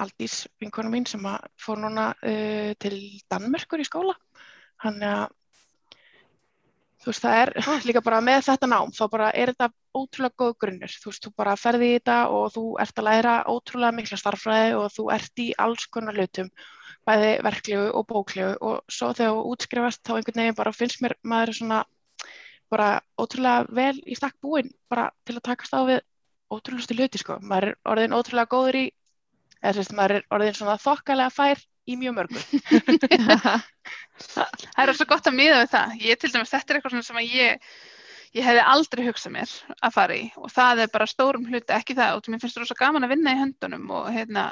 Aldís 0.00 0.46
vinkona 0.60 0.88
mín 0.92 1.04
sem 1.08 1.24
fór 1.60 1.80
núna 1.80 2.10
uh, 2.16 2.72
til 2.80 2.96
Danmörkur 3.28 3.82
í 3.82 3.88
skóla. 3.88 4.14
Hann 4.80 5.02
að 5.04 5.28
þú 7.00 7.10
veist 7.10 7.24
það 7.24 7.38
er 7.42 7.52
líka 7.88 8.02
bara 8.04 8.20
með 8.24 8.46
þetta 8.48 8.68
nám 8.70 8.92
þá 8.96 9.04
bara 9.12 9.30
er 9.36 9.52
þetta 9.52 9.70
ótrúlega 9.96 10.40
góð 10.40 10.56
grunnur. 10.64 10.96
Þú 11.02 11.12
veist 11.12 11.26
þú 11.26 11.32
bara 11.42 11.56
ferði 11.60 11.90
í 11.90 11.94
þetta 11.98 12.18
og 12.36 12.52
þú 12.56 12.64
ert 12.84 13.00
að 13.00 13.08
læra 13.10 13.36
ótrúlega 13.48 13.96
mikla 13.96 14.20
starfræði 14.20 14.76
og 14.80 14.92
þú 14.96 15.08
ert 15.16 15.44
í 15.44 15.48
alls 15.66 15.88
konar 15.92 16.16
hlutum 16.16 16.52
bæði 17.08 17.32
verklegu 17.46 17.88
og 17.96 18.06
bóklegu 18.10 18.52
og 18.60 18.92
svo 18.92 19.10
þegar 19.16 19.38
þú 19.38 19.54
útskrifast 19.54 20.04
þá 20.04 20.14
einhvern 20.16 20.42
veginn 20.42 20.58
bara 20.60 20.76
finnst 20.76 21.02
mér 21.04 21.16
maður 21.22 21.56
svona 21.56 21.80
bara 22.70 22.90
ótrúlega 23.18 23.66
vel 23.74 23.96
í 24.06 24.18
stakk 24.18 24.36
búin 24.42 24.70
bara 24.90 25.08
til 25.26 25.38
að 25.38 25.46
takast 25.48 25.74
á 25.74 25.80
við 25.88 26.04
ótrúlega 26.50 26.86
stu 26.86 26.98
hluti 26.98 27.22
sko 27.22 27.38
maður 27.42 27.72
er 27.72 27.78
orðin 27.94 28.14
ótrúlega 28.14 28.52
góður 28.52 28.80
í 28.82 28.86
eða 29.60 29.76
sérst 29.76 29.96
maður 29.96 30.18
er 30.18 30.26
orðin 30.34 30.56
svona 30.56 30.78
þokkalega 30.80 31.34
fær 31.34 31.64
í 31.90 31.96
mjög 32.00 32.16
mörgum. 32.16 32.42
það 34.34 34.82
er 34.84 34.92
svo 34.96 35.08
gott 35.10 35.30
að 35.30 35.36
miða 35.36 35.62
við 35.62 35.72
það. 35.74 35.96
Ég 36.06 36.20
til 36.20 36.32
dæmis, 36.34 36.52
þetta 36.52 36.72
er 36.72 36.78
eitthvað 36.80 37.06
sem 37.06 37.20
ég, 37.24 37.70
ég 38.36 38.46
hefði 38.46 38.64
aldrei 38.72 39.04
hugsað 39.08 39.36
mér 39.36 39.54
að 39.78 39.96
fara 39.96 40.18
í 40.18 40.26
og 40.40 40.52
það 40.54 40.84
er 40.84 40.92
bara 40.94 41.10
stórum 41.10 41.46
hluti, 41.48 41.76
ekki 41.76 41.96
það, 41.98 42.18
og 42.18 42.32
mér 42.32 42.42
finnst 42.42 42.58
það 42.58 42.70
svo 42.70 42.78
gaman 42.80 43.06
að 43.06 43.14
vinna 43.16 43.34
í 43.34 43.40
höndunum 43.40 43.94
og, 43.96 44.10
hérna, 44.14 44.46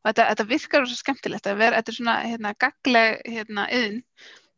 og 0.00 0.10
þetta, 0.10 0.28
þetta 0.32 0.46
virkar 0.50 0.86
svo 0.88 0.98
skemmtilegt, 0.98 1.48
þetta 1.48 1.80
er 1.80 1.96
svona 1.96 2.18
hérna, 2.24 2.54
gagleg 2.60 3.20
hérna, 3.28 3.66
yðin, 3.74 4.00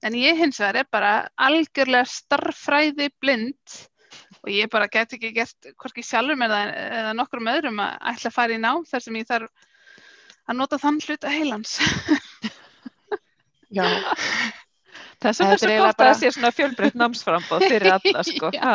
en 0.07 0.19
ég 0.19 0.39
hins 0.39 0.61
vegar 0.63 0.83
er 0.83 0.91
bara 0.93 1.13
algjörlega 1.41 2.07
starffræði 2.11 3.11
blind 3.23 3.81
og 4.43 4.51
ég 4.51 4.71
bara 4.71 4.91
get 4.91 5.15
ekki 5.15 5.33
gert 5.37 5.69
hvorki 5.79 6.03
sjálfur 6.05 6.39
með 6.39 6.55
það 6.55 6.73
eða 7.01 7.13
nokkur 7.19 7.43
með 7.43 7.61
öðrum 7.61 7.85
að 7.85 7.93
ætla 8.13 8.33
að 8.33 8.37
fara 8.39 8.57
í 8.57 8.63
nám 8.63 8.83
þar 8.89 9.05
sem 9.05 9.19
ég 9.21 9.29
þarf 9.29 9.69
að 10.51 10.59
nota 10.59 10.79
þann 10.83 10.99
hlut 11.05 11.27
að 11.29 11.37
heilans. 11.39 11.77
Já. 13.73 13.87
Þess 15.23 15.39
vegna 15.39 15.55
er 15.55 15.61
svo 15.63 15.75
gott 15.79 15.99
bara... 15.99 16.11
að 16.11 16.17
það 16.17 16.17
sé 16.19 16.31
svona 16.35 16.51
fjölbreytt 16.57 16.97
námsframbóð 16.99 17.65
fyrir 17.69 17.93
alla 17.95 18.25
sko. 18.27 18.51
Já, 18.59 18.73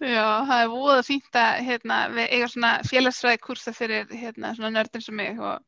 Já 0.00 0.24
það 0.48 0.58
er 0.60 0.72
búið 0.72 0.94
að 0.96 1.06
fýnda 1.08 1.44
hérna, 1.64 2.00
við 2.12 2.34
eiga 2.36 2.48
svona 2.52 2.72
félagsfræði 2.84 3.40
kursa 3.46 3.72
fyrir 3.76 4.10
hérna, 4.12 4.52
svona 4.56 4.72
nördin 4.74 5.04
sem 5.04 5.16
mig 5.16 5.40
og, 5.40 5.62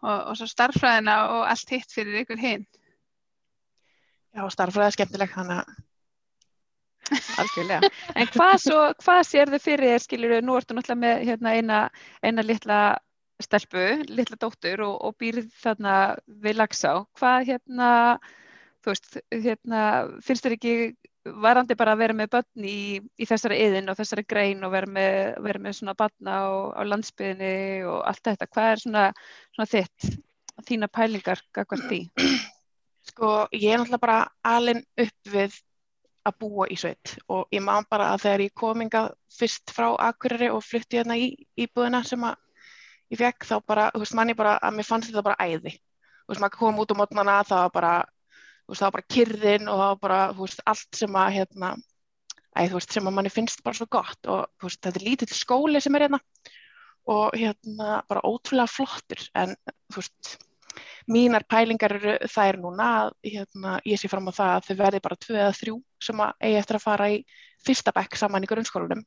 og, 0.00 0.16
og 0.16 0.38
svo 0.38 0.48
starffræðina 0.48 1.16
og 1.34 1.44
allt 1.50 1.74
hitt 1.74 1.92
fyrir 1.92 2.22
ykkur 2.22 2.40
hinn 2.40 2.64
Já, 4.30 4.44
starffræði 4.54 4.86
er 4.88 4.96
skemmtileg 4.96 5.32
þannig 5.34 5.62
að 5.62 5.78
Algjörlega. 7.40 7.88
En 8.18 8.28
hvað, 8.30 8.56
svo, 8.62 8.80
hvað 9.02 9.20
sér 9.26 9.50
þið 9.50 9.62
fyrir 9.64 9.92
þér, 9.92 10.02
skiljur, 10.04 10.34
nú 10.46 10.56
ertu 10.58 10.76
náttúrulega 10.76 11.00
með 11.02 11.22
hérna, 11.26 11.54
eina, 11.58 11.78
eina 12.22 12.44
litla 12.44 12.80
stelpu, 13.42 13.86
litla 14.10 14.38
dóttur 14.40 14.84
og, 14.86 14.96
og 15.08 15.16
býr 15.18 15.40
þarna 15.62 15.94
við 16.44 16.60
lagsá. 16.60 16.92
Hvað 17.18 17.48
hérna, 17.48 17.90
þú 18.84 18.92
veist, 18.92 19.20
hérna, 19.32 19.84
finnst 20.26 20.46
þér 20.46 20.56
ekki 20.58 20.74
varandi 21.44 21.76
bara 21.78 21.94
að 21.94 22.02
vera 22.02 22.16
með 22.16 22.30
börn 22.34 22.66
í, 22.66 22.80
í 22.98 23.28
þessari 23.28 23.60
yðin 23.66 23.92
og 23.92 23.98
þessari 23.98 24.24
grein 24.28 24.64
og 24.66 24.74
vera 24.74 24.90
með, 24.90 25.18
vera 25.46 25.62
með 25.62 25.76
svona 25.78 25.96
barna 25.98 26.36
á, 26.42 26.48
landsbyðinni 26.90 27.54
og 27.90 28.02
allt 28.10 28.22
þetta. 28.30 28.50
Hvað 28.50 28.70
er 28.72 28.84
svona, 28.84 29.06
svona 29.56 29.70
þitt, 29.70 30.08
þína 30.68 30.90
pælingar 30.92 31.42
gagvar 31.56 31.82
því? 31.86 32.00
Sko, 33.10 33.32
ég 33.56 33.72
er 33.72 33.80
náttúrulega 33.80 34.04
bara 34.04 34.20
alin 34.46 34.84
upp 35.00 35.32
við 35.32 35.56
að 36.28 36.36
búa 36.42 36.66
í 36.68 36.76
sveit 36.76 37.14
og 37.32 37.48
ég 37.54 37.62
man 37.64 37.86
bara 37.90 38.10
að 38.12 38.26
þegar 38.26 38.42
ég 38.44 38.56
kominga 38.60 39.02
fyrst 39.32 39.72
frá 39.72 39.88
Akureyri 40.04 40.50
og 40.52 40.62
flytti 40.64 41.00
hérna 41.00 41.16
í 41.16 41.30
íbúðina 41.56 42.02
sem 42.04 42.22
að 42.28 42.36
ég 43.10 43.20
fekk 43.20 43.46
þá 43.48 43.54
bara, 43.66 43.86
þú 43.94 44.02
veist, 44.04 44.16
manni 44.18 44.36
bara 44.38 44.58
að 44.60 44.76
mér 44.76 44.86
fannst 44.86 45.10
þetta 45.10 45.24
bara 45.26 45.48
æði, 45.48 45.72
þú 45.74 46.32
veist, 46.32 46.42
maður 46.44 46.56
kom 46.58 46.82
út 46.82 46.92
um 46.94 47.00
mótnana, 47.00 47.40
það 47.48 47.64
var 47.64 47.72
bara, 47.74 47.94
veist, 48.72 48.82
það 48.82 48.86
var 48.86 48.96
bara 48.96 49.10
kyrðin 49.14 49.70
og 49.70 49.80
það 49.80 49.88
var 49.92 50.00
bara, 50.04 50.20
veist, 50.38 50.62
allt 50.70 51.00
sem 51.00 51.16
að, 51.20 51.32
hérna, 51.38 51.72
þú 52.60 52.78
veist, 52.78 52.94
sem 52.94 53.10
að 53.10 53.16
manni 53.16 53.32
finnst 53.32 53.64
bara 53.66 53.78
svo 53.78 53.88
gott 53.90 54.30
og, 54.30 54.46
þetta 54.66 54.94
er 54.94 55.06
lítill 55.06 55.32
skóli 55.34 55.82
sem 55.82 55.96
er 55.98 56.06
hérna 56.06 56.20
og, 57.10 57.34
hérna, 57.34 58.00
bara 58.10 58.24
ótrúlega 58.28 58.70
flottur, 58.70 59.26
en, 59.38 59.56
þú 59.90 60.02
veist, 60.02 60.32
mínar 61.10 61.46
pælingar 61.50 61.96
eru 61.96 62.16
þær 62.30 62.60
núna 62.62 62.88
að, 63.00 63.12
hérna, 63.26 63.76
ég 63.88 64.00
sé 64.00 64.10
fram 64.10 64.30
á 64.30 64.32
það 64.36 64.54
að 64.54 64.68
þau 64.68 64.80
verði 64.84 65.02
bara 65.06 65.20
tvö 65.24 65.38
eða 65.38 65.56
þrjú 65.58 65.76
sem 66.06 66.22
að 66.22 66.46
eigi 66.46 66.60
eftir 66.60 66.78
að 66.78 66.86
fara 66.86 67.10
í 67.10 67.20
fyrsta 67.66 67.94
bekk 67.96 68.16
saman 68.16 68.46
í 68.46 68.50
grunnskólanum, 68.50 69.02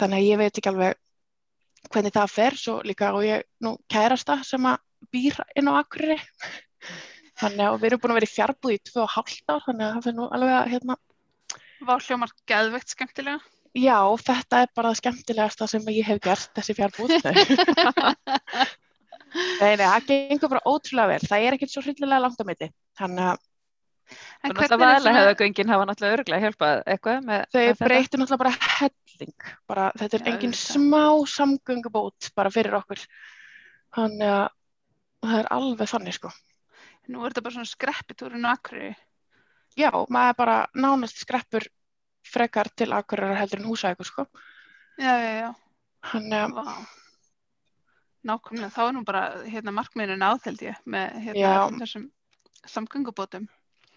þannig 0.00 0.18
að 0.18 0.28
ég 0.28 0.40
veit 0.42 0.58
ekki 0.58 0.72
alveg 0.72 0.98
hvernig 1.92 2.14
það 2.14 2.34
fer, 2.34 2.58
svo 2.58 2.76
líka 2.86 3.12
og 3.16 3.24
ég 3.26 3.46
nú 3.62 3.76
kærasta 3.90 4.38
sem 4.46 4.66
að 4.68 4.82
býr 5.12 5.38
inn 5.58 5.70
á 5.70 5.72
Akureyri 5.80 6.18
þannig 7.42 7.64
að 7.68 7.78
við 7.78 7.88
erum 7.88 8.02
búin 8.02 8.14
að 8.14 8.18
vera 8.20 8.28
í 8.28 8.32
fjarbúð 8.32 8.74
í 8.74 8.82
2,5 8.90 9.42
ár 9.52 9.64
þannig 9.66 9.86
að 9.86 9.92
það 9.92 10.06
fyrir 10.06 10.18
nú 10.18 10.28
alveg 10.36 10.54
að 10.58 10.70
hérna. 10.72 10.96
Var 11.82 12.06
hljómar 12.06 12.32
gæðveikt 12.52 12.94
skemmtilega? 12.94 13.40
Já, 13.72 13.98
þetta 14.20 14.62
er 14.62 14.72
bara 14.76 14.90
það 14.92 15.00
skemmtilegasta 15.00 15.68
sem 15.70 15.86
ég 15.94 16.04
hef 16.06 16.18
gert 16.22 16.50
þessi 16.58 16.76
fjarbúð 16.76 17.14
Nei, 19.32 19.78
nei, 19.80 19.86
það 19.86 20.10
gengur 20.10 20.50
bara 20.52 20.68
ótrúlega 20.68 21.14
vel. 21.14 21.22
Það 21.24 21.44
er 21.46 21.54
ekkert 21.56 21.72
svo 21.72 21.80
hryllilega 21.86 22.20
langt 22.20 22.42
á 22.42 22.44
mitti 22.44 22.68
þannig 23.00 23.30
að 23.30 23.38
Þannig 24.42 24.58
að 24.58 24.72
það 24.72 24.82
var 24.82 25.06
að 25.22 25.34
göngin 25.40 25.70
hafa 25.72 25.84
náttúrulega 25.88 26.16
örgulega 26.18 26.46
hjálpað 26.46 26.80
eitthvað 26.92 27.26
með, 27.28 27.44
Þau 27.52 27.60
með 27.62 27.82
breytir 27.82 28.20
náttúrulega 28.20 28.42
bara 28.42 28.54
helling, 28.76 29.46
bara, 29.70 29.84
þetta 30.00 30.18
er 30.18 30.26
engin 30.32 30.54
smá 30.58 31.04
samgöngubót 31.32 32.30
bara 32.36 32.52
fyrir 32.52 32.76
okkur, 32.80 33.04
þannig 33.96 34.32
að 34.34 34.48
það 35.22 35.38
er 35.38 35.50
alveg 35.56 35.92
þannig 35.94 36.18
sko. 36.18 36.32
Nú 37.12 37.22
er 37.22 37.32
þetta 37.32 37.44
bara 37.44 37.56
svona 37.58 37.70
skreppitúrin 37.70 38.48
á 38.48 38.54
Akureyri? 38.54 38.94
Já, 39.78 39.90
maður 39.92 40.32
er 40.32 40.38
bara 40.40 40.56
nánast 40.76 41.20
skreppur 41.20 41.68
frekar 42.28 42.70
til 42.76 42.92
Akureyri 42.96 43.38
heldur 43.40 43.62
en 43.62 43.68
húsækur 43.68 44.08
sko. 44.08 44.26
Já, 45.00 45.12
já, 45.20 45.32
já. 45.42 45.50
Þannig 46.12 46.38
að... 46.40 46.58
Vá. 46.58 46.74
Nákvæmlega, 48.22 48.70
þá 48.70 48.82
er 48.84 48.92
nú 48.94 49.00
bara 49.06 49.22
hérna 49.50 49.72
markmiðinu 49.74 50.20
náðheld 50.20 50.60
ég 50.62 50.76
með 50.86 51.16
hérna 51.24 51.54
þessum 51.80 52.04
samgöngubótum 52.70 53.48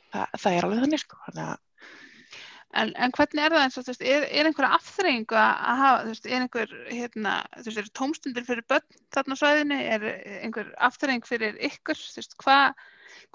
það, 0.10 0.32
það 0.42 0.56
er 0.56 0.66
alveg 0.66 0.82
þannig 0.86 1.04
sko 1.04 1.20
þannig 1.28 1.52
að 1.52 1.64
En, 2.76 2.90
en 3.00 3.14
hvernig 3.16 3.40
er 3.40 3.54
það 3.54 3.62
eins 3.64 3.78
og, 3.80 3.86
þú 3.86 3.92
veist, 3.94 4.02
er, 4.04 4.24
er 4.36 4.48
einhverja 4.50 4.76
afþreyingu 4.76 5.36
að 5.40 5.78
hafa, 5.80 6.00
þú 6.02 6.10
veist, 6.10 6.26
er 6.28 6.42
einhver, 6.44 6.72
hérna, 6.90 7.36
þú 7.54 7.70
veist, 7.70 7.78
er 7.80 7.86
tómstundir 7.96 8.44
fyrir 8.44 8.66
börn 8.68 8.98
þarna 9.16 9.38
á 9.38 9.40
svæðinu, 9.40 9.78
er 9.94 10.04
einhver 10.42 10.74
afþreying 10.84 11.30
fyrir 11.30 11.56
ykkur, 11.70 12.02
þú 12.02 12.20
veist, 12.20 12.36
hvað 12.44 12.82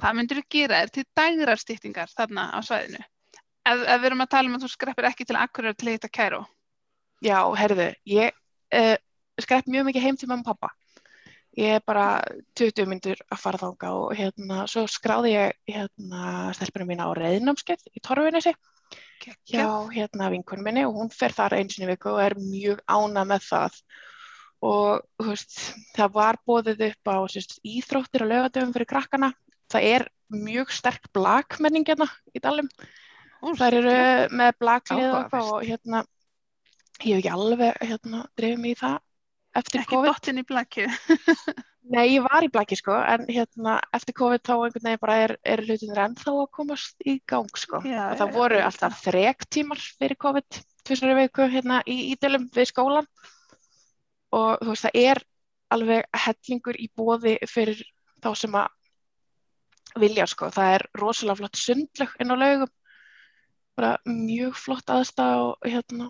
hva 0.00 0.12
myndir 0.16 0.40
þú 0.40 0.46
gera, 0.56 0.82
er 0.82 0.92
til 0.94 1.06
dægrarstýttingar 1.18 2.12
þarna 2.14 2.48
á 2.54 2.58
svæðinu? 2.66 3.02
Ef, 3.60 3.78
ef 3.84 4.00
við 4.00 4.08
erum 4.10 4.24
að 4.24 4.32
tala 4.34 4.50
um 4.50 4.58
að 4.58 4.66
þú 4.66 4.72
skreppir 4.74 5.08
ekki 5.10 5.28
til 5.28 5.38
akkurat 5.38 5.78
til 5.78 5.92
þetta 5.92 6.12
kæru? 6.12 6.42
Já, 7.20 7.38
herðu, 7.60 7.90
ég 8.08 8.36
uh, 8.76 8.96
skrepp 9.40 9.68
mjög 9.68 9.90
mikið 9.90 10.06
heim 10.06 10.20
til 10.20 10.30
mamma 10.30 10.44
og 10.46 10.54
pappa 10.54 10.74
ég 11.58 11.78
er 11.78 11.82
bara 11.86 12.20
20 12.58 12.86
myndur 12.88 13.18
að 13.26 13.40
fara 13.42 13.58
þánga 13.58 13.90
og 13.98 14.12
hérna 14.16 14.66
svo 14.70 14.84
skráði 14.90 15.32
ég 15.34 15.56
hérna 15.68 16.52
stelpunum 16.54 16.92
mína 16.92 17.08
á 17.10 17.18
reyðnámskeið 17.18 17.88
í 17.90 18.02
Torfinnesi 18.04 18.54
hjá 19.50 19.66
hérna 19.92 20.30
vinkunum 20.32 20.64
minni 20.64 20.86
og 20.86 20.96
hún 20.96 21.10
fer 21.12 21.34
þar 21.36 21.58
eins 21.58 21.78
og 21.80 21.90
viku 21.90 22.14
og 22.14 22.22
er 22.24 22.38
mjög 22.38 22.80
ána 22.88 23.26
með 23.28 23.44
það. 23.48 23.82
Og 24.60 25.24
veist, 25.24 25.58
það 25.96 26.16
var 26.16 26.38
bóðið 26.46 26.82
upp 26.90 27.10
á 27.12 27.16
sérst, 27.32 27.58
íþróttir 27.64 28.26
og 28.26 28.30
lögadöfum 28.32 28.74
fyrir 28.76 28.90
krakkana 28.90 29.30
það 29.70 29.86
er 29.90 30.06
mjög 30.30 30.72
sterk 30.74 31.10
blagmenning 31.16 31.86
hérna 31.88 32.06
í 32.34 32.42
dalum 32.42 32.68
það 33.58 33.78
eru 33.80 33.94
með 34.36 34.56
blaglið 34.60 35.14
og 35.40 35.54
hérna 35.64 36.04
ég 37.00 37.16
hef 37.16 37.22
ekki 37.22 37.32
alveg 37.32 37.80
hérna 37.80 38.24
drefið 38.36 38.60
mig 38.60 38.76
í 38.76 38.80
það 38.80 38.98
eftir 39.56 39.82
ekki 39.82 39.96
COVID. 39.96 40.10
Ekki 40.10 40.20
dotin 40.20 40.40
í 40.40 40.46
blakki. 40.46 40.86
Nei, 41.90 42.04
ég 42.12 42.22
var 42.22 42.44
í 42.44 42.50
blakki 42.52 42.76
sko, 42.78 42.94
en 42.94 43.24
hérna 43.30 43.78
eftir 43.96 44.14
COVID 44.20 44.44
þá 44.46 44.52
einhvern 44.54 44.84
veginn 44.86 45.02
bara 45.02 45.16
er, 45.24 45.34
er 45.42 45.62
hlutinir 45.64 46.02
ennþá 46.04 46.34
að 46.36 46.50
komast 46.54 47.06
í 47.08 47.16
gang 47.30 47.50
sko. 47.58 47.80
Já, 47.88 48.12
og 48.12 48.20
það 48.20 48.34
voru 48.36 48.60
alltaf 48.62 49.00
þrek 49.06 49.46
tímar 49.50 49.80
fyrir 49.98 50.18
COVID, 50.20 50.60
tvisari 50.86 51.16
veiku 51.18 51.48
hérna 51.50 51.80
í 51.90 52.12
ídölum 52.12 52.46
við 52.54 52.70
skólan 52.70 53.08
og 54.36 54.60
þú 54.60 54.70
veist 54.70 54.86
það 54.86 55.00
er 55.00 55.22
alveg 55.74 56.20
hellingur 56.26 56.78
í 56.78 56.86
bóði 56.94 57.34
fyrir 57.50 57.82
þá 58.22 58.30
sem 58.38 58.54
að 58.60 58.70
vilja 59.98 60.26
sko. 60.30 60.50
Það 60.54 60.74
er 60.76 60.86
rosalega 61.00 61.40
flott 61.40 61.60
sundlög 61.60 62.14
inn 62.22 62.32
á 62.32 62.36
laugum, 62.38 62.72
bara 63.78 63.92
mjög 64.06 64.56
flott 64.60 64.90
aðstæð 64.92 65.44
og 65.48 65.68
hérna 65.68 66.08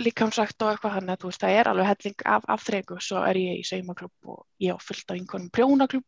líkamsagt 0.00 0.60
og 0.62 0.74
eitthvað. 0.74 0.96
Að 1.08 1.20
þú 1.22 1.30
veist, 1.30 1.42
það 1.42 1.58
er 1.60 1.70
alveg 1.70 1.90
helling 1.92 2.24
af 2.34 2.46
afþreyingu, 2.56 3.00
svo 3.00 3.22
er 3.24 3.40
ég 3.40 3.60
í 3.62 3.66
saumaklub 3.66 4.30
og 4.32 4.44
ég 4.60 4.76
á 4.76 4.78
fullt 4.82 5.10
af 5.10 5.16
einhvernum 5.16 5.50
prjónaklub 5.54 6.04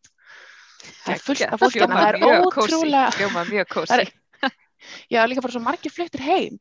það 0.78 1.14
er 1.14 1.22
fullt 1.24 1.44
af 1.48 1.60
fólki 1.62 1.82
en 1.82 1.94
það 1.96 2.08
er 2.08 2.18
ótrúlega 2.22 3.10
Það 3.90 4.02
er- 4.04 4.16
já, 5.14 5.20
líka 5.26 5.42
bara 5.42 5.52
svo 5.56 5.62
margir 5.64 5.90
fluttir 5.92 6.22
heim. 6.22 6.58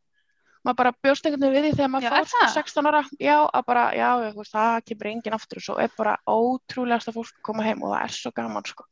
Maður 0.65 0.77
bara 0.81 0.93
bjóst 1.05 1.27
einhvern 1.27 1.43
veginn 1.45 1.57
við 1.57 1.67
því 1.67 1.75
þegar 1.77 1.87
Já, 1.87 1.91
maður 1.93 2.07
er 2.07 2.15
fór 2.17 2.31
sko 2.31 2.39
það? 2.41 2.55
16 2.55 2.89
ára. 2.89 3.01
Já, 3.21 3.35
að 3.45 3.67
bara, 3.67 3.83
já, 3.95 4.09
það 4.49 4.79
kemur 4.89 5.09
enginn 5.11 5.37
aftur 5.37 5.61
og 5.61 5.65
svo 5.67 5.75
er 5.83 5.93
bara 5.99 6.15
ótrúlegast 6.27 7.11
að 7.11 7.19
fólk 7.19 7.37
koma 7.45 7.67
heim 7.67 7.83
og 7.85 7.93
það 7.93 8.07
er 8.07 8.15
svo 8.17 8.31
gaman, 8.35 8.65
sko 8.67 8.87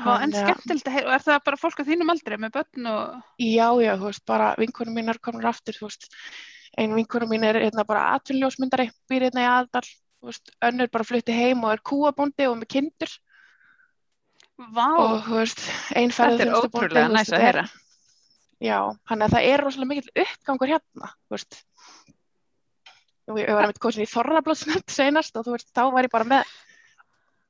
Vá, 0.00 0.14
en 0.24 0.32
skemmtilegt 0.32 0.88
að 0.88 0.94
heyra, 0.96 1.08
og 1.10 1.14
er 1.14 1.24
það 1.26 1.42
bara 1.46 1.58
fólk 1.60 1.82
á 1.84 1.88
þínum 1.88 2.12
aldrei 2.14 2.38
með 2.40 2.54
börn 2.54 2.86
og, 2.88 3.18
Já, 3.44 3.66
já, 3.84 3.92
þú 4.00 4.06
veist, 4.08 4.24
bara 4.26 4.46
vinkunum 4.58 4.96
mín 4.96 5.12
er 5.12 5.20
komin 5.20 5.44
aftur, 5.50 5.76
þú 5.76 5.90
veist, 5.90 6.08
ein 6.80 6.96
vinkunum 6.96 7.28
mín 7.28 7.44
er 7.44 7.60
hérna 7.60 7.84
bara 7.84 8.06
atvinnljósmyndari, 8.16 8.88
býr 9.10 9.28
hérna 9.28 9.44
í 9.44 9.50
aðdal, 9.50 9.84
þú 9.84 10.30
veist, 10.30 10.54
önnur 10.64 10.90
bara 10.96 11.08
flutti 11.10 11.36
heim 11.36 11.66
og 11.66 11.74
er 11.74 11.84
kúabóndi 11.92 12.48
og 12.48 12.56
með 12.62 12.72
kindur 12.78 13.14
vá, 14.72 14.88
og 14.96 15.22
þú 15.28 15.38
veist, 15.42 15.62
ein 15.98 16.12
ferði 16.14 16.40
Þetta 16.40 16.48
er 16.48 16.58
ótrúlega 16.58 17.12
næs 17.12 17.32
að 17.32 17.46
heyra. 17.46 17.68
Já, 18.62 18.78
þannig 19.10 19.26
að 19.26 19.34
það 19.34 19.48
er 19.52 19.64
rosalega 19.66 19.90
mikill 19.90 20.24
uppgangur 20.24 20.70
hérna, 20.70 21.14
þú 21.26 21.36
veist. 21.36 21.62
Ég, 23.32 23.48
var 23.48 23.64
einmitt 23.64 23.80
kosin 23.82 24.04
í 24.04 24.10
Þorrablótsnönd 24.10 24.92
senast 24.92 25.36
og 25.38 25.46
þú 25.46 25.56
veist, 25.56 25.72
þá 25.74 25.84
var 25.94 26.06
ég 26.06 26.12
bara 26.12 26.28
með, 26.32 26.54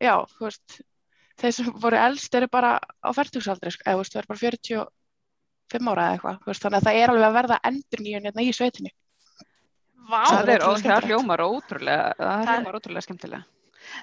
já, 0.03 0.15
þú 0.37 0.49
veist, 0.49 0.83
þeir 1.43 1.55
sem 1.59 1.71
voru 1.85 2.01
elst 2.01 2.35
eru 2.39 2.49
bara 2.53 2.75
á 2.79 3.11
færtugsaldri, 3.17 3.73
sko, 3.75 3.87
eða 3.87 3.97
þú 3.97 4.03
veist, 4.03 4.17
það 4.17 4.23
er 4.23 4.29
bara 4.33 4.43
45 4.43 5.93
ára 5.93 6.05
eða 6.09 6.17
eitthvað, 6.17 6.61
þannig 6.65 6.79
að 6.79 6.89
það 6.89 7.01
er 7.01 7.15
alveg 7.15 7.29
að 7.29 7.39
verða 7.39 7.63
endur 7.71 8.05
nýjun 8.05 8.29
hérna 8.29 8.45
í 8.45 8.53
sveitinni. 8.57 8.93
vá, 10.11 10.23
það 10.27 10.53
er 10.57 10.67
og 10.67 10.79
það 10.83 11.09
hljómar 11.09 11.45
ótrúlega, 11.47 12.15
það 12.19 12.47
hljómar 12.53 12.79
ótrúlega 12.79 13.07
skemmtilega. 13.09 13.45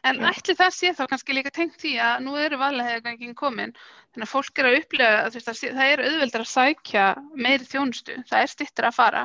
En 0.04 0.20
ætli 0.28 0.56
það 0.60 0.74
sé 0.76 0.92
þá 0.96 1.02
kannski 1.12 1.36
líka 1.36 1.52
tengt 1.56 1.78
því 1.80 1.94
að 2.04 2.24
nú 2.26 2.36
eru 2.40 2.60
valega 2.60 3.14
komin, 3.38 3.74
þannig 4.14 4.28
að 4.28 4.32
fólk 4.32 4.60
er 4.60 4.70
að 4.70 4.78
upplega, 4.82 5.30
veist, 5.34 5.52
það, 5.64 5.84
er 5.86 6.04
auðveldar 6.06 6.46
að 6.46 6.54
sækja 6.54 7.06
meiri 7.36 7.68
þjónustu, 7.70 8.18
það 8.30 8.44
er 8.44 8.54
stittur 8.54 8.90
að 8.90 8.98
fara. 8.98 9.24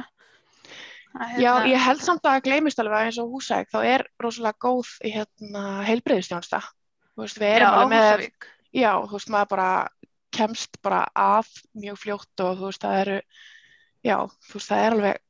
Að, 1.14 1.34
Já, 1.38 1.50
hérna, 1.54 1.66
ég 1.70 1.84
held 1.84 2.00
samt 2.02 2.24
að 2.24 2.36
það 2.36 2.46
gleymist 2.48 2.80
alveg 2.82 2.96
að 2.98 3.08
eins 3.08 3.20
og 3.22 3.34
húsæk, 3.34 3.68
þá 3.70 3.78
er 3.86 4.06
rosalega 4.22 4.62
góð 4.66 4.94
í 5.06 5.12
hérna 5.14 5.64
heilbreyðistjónsta. 5.86 6.62
Veist, 7.18 7.38
við 7.38 7.52
Já, 7.54 7.56
erum 7.56 7.74
alveg 7.78 7.90
með 7.94 8.08
Húsavík. 8.10 8.46
já, 8.74 8.90
þú 9.06 9.12
veist, 9.18 9.30
maður 9.30 9.48
bara 9.54 9.68
kemst 10.34 10.78
bara 10.82 11.00
að 11.14 11.50
mjög 11.78 11.98
fljótt 12.02 12.42
og 12.42 12.56
þú 12.58 12.70
veist, 12.70 12.82
það 12.82 13.00
eru, 13.04 13.18
já, 14.02 14.16
þú 14.48 14.58
veist, 14.58 14.70
það 14.72 14.82
er 14.86 14.96
alveg 14.96 15.20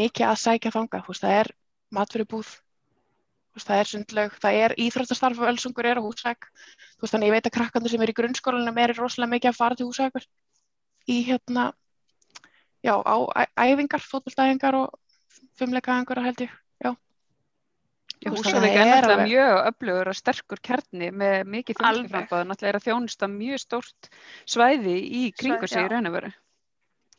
mikið 0.00 0.26
að 0.26 0.40
sækja 0.42 0.72
þanga, 0.74 1.02
þú 1.06 1.12
veist, 1.14 1.22
það 1.22 1.36
er 1.40 1.52
matvörubúð, 1.94 2.50
þú 2.50 3.60
veist, 3.60 3.68
það 3.70 3.78
er 3.84 3.90
sundlaug, 3.92 4.32
það 4.42 4.58
er 4.64 4.74
íþróttastarf 4.86 5.38
og 5.38 5.50
ölsungur 5.52 5.86
er 5.86 6.00
á 6.02 6.06
húsæk, 6.06 6.50
þú 6.98 7.06
veist, 7.06 7.14
þannig 7.14 7.30
ég 7.30 7.36
veit 7.36 7.46
að 7.46 7.56
krakkandur 7.60 7.90
sem 7.94 8.02
er 8.02 8.10
í 8.10 8.16
grunnskólanum 8.18 8.78
er 8.82 8.94
rosalega 8.98 9.30
mikið 9.36 9.52
að 9.52 9.60
fara 9.60 9.78
til 9.78 9.86
húsækur. 9.86 10.26
Í 11.06 11.20
hérna, 11.28 11.68
já, 12.82 12.94
á 12.98 13.16
æfingar, 13.54 14.02
fótboltæfingar 14.02 14.74
og 14.74 14.98
fimmleikaæfingar 15.54 16.24
held 16.26 16.42
ég, 16.42 16.50
já. 16.82 16.90
Ég 16.90 16.94
Þú 18.10 18.15
veist, 18.15 18.15
Húsavík 18.32 18.72
er 18.72 18.80
að 18.80 18.80
það 18.80 18.80
er 18.80 18.90
náttúrulega 18.90 19.26
mjög 19.26 19.60
öflugur 19.70 20.10
og 20.10 20.18
sterkur 20.18 20.62
kjarni 20.68 21.10
með 21.12 21.36
mikið 21.52 21.80
Alveg. 21.80 21.86
þjónustuframbáð, 21.86 22.46
náttúrulega 22.50 22.72
er 22.72 22.78
að 22.80 22.86
þjónusta 22.86 23.28
mjög 23.32 23.62
stórt 23.62 24.10
svæði 24.46 24.96
í 25.20 25.22
kringu 25.36 25.70
sig 25.70 25.86
í 25.86 25.92
raun 25.92 26.10
og 26.10 26.16
veru. 26.18 26.32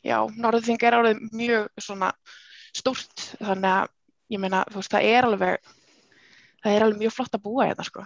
já, 0.04 0.18
Norðurþing 0.36 0.84
er 0.86 0.98
alveg 0.98 1.24
mjög 1.32 1.68
svona 1.80 2.12
stórt 2.76 3.26
þannig 3.40 3.72
að 3.72 3.90
ég 4.28 4.42
meina, 4.42 4.64
þú 4.68 4.82
veist, 4.82 4.92
það 4.92 5.08
er 5.08 5.28
alveg 5.28 5.74
það 6.62 6.74
er 6.74 6.84
alveg 6.86 7.02
mjög 7.02 7.14
flott 7.16 7.36
að 7.38 7.44
búa 7.44 7.68
hérna 7.68 7.86
sko. 7.86 8.04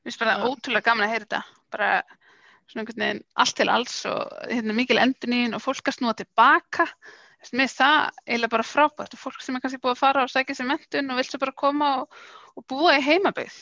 Mér 0.00 0.08
finnst 0.08 0.22
bara 0.22 0.38
Já. 0.38 0.44
ótrúlega 0.48 0.86
gaman 0.88 1.06
að 1.06 1.12
heyra 1.12 1.26
þetta, 1.26 1.40
bara 1.70 1.88
svona 2.70 2.82
einhvern 2.84 3.02
veginn 3.04 3.24
allt 3.42 3.56
til 3.58 3.68
alls 3.68 3.96
og 4.08 4.20
hérna, 4.48 4.76
mikil 4.76 5.00
endurníðin 5.02 5.56
og 5.58 5.64
fólk 5.64 5.90
að 5.90 5.98
snúa 5.98 6.14
tilbaka. 6.16 6.86
Þú 6.86 7.29
finnst 7.46 7.80
það 7.80 8.10
eiginlega 8.26 8.54
bara 8.54 8.66
frábært 8.66 9.16
og 9.16 9.20
fólk 9.22 9.42
sem 9.44 9.56
er 9.56 9.64
kannski 9.64 9.80
búið 9.80 9.96
að 9.96 10.02
fara 10.02 10.24
og 10.26 10.32
sækja 10.32 10.58
sér 10.58 10.68
mentun 10.70 11.12
og 11.12 11.20
vil 11.20 11.26
svo 11.28 11.40
bara 11.42 11.56
koma 11.56 11.90
og, 12.02 12.18
og 12.56 12.66
búa 12.68 12.96
í 12.98 13.04
heimabyggð. 13.04 13.58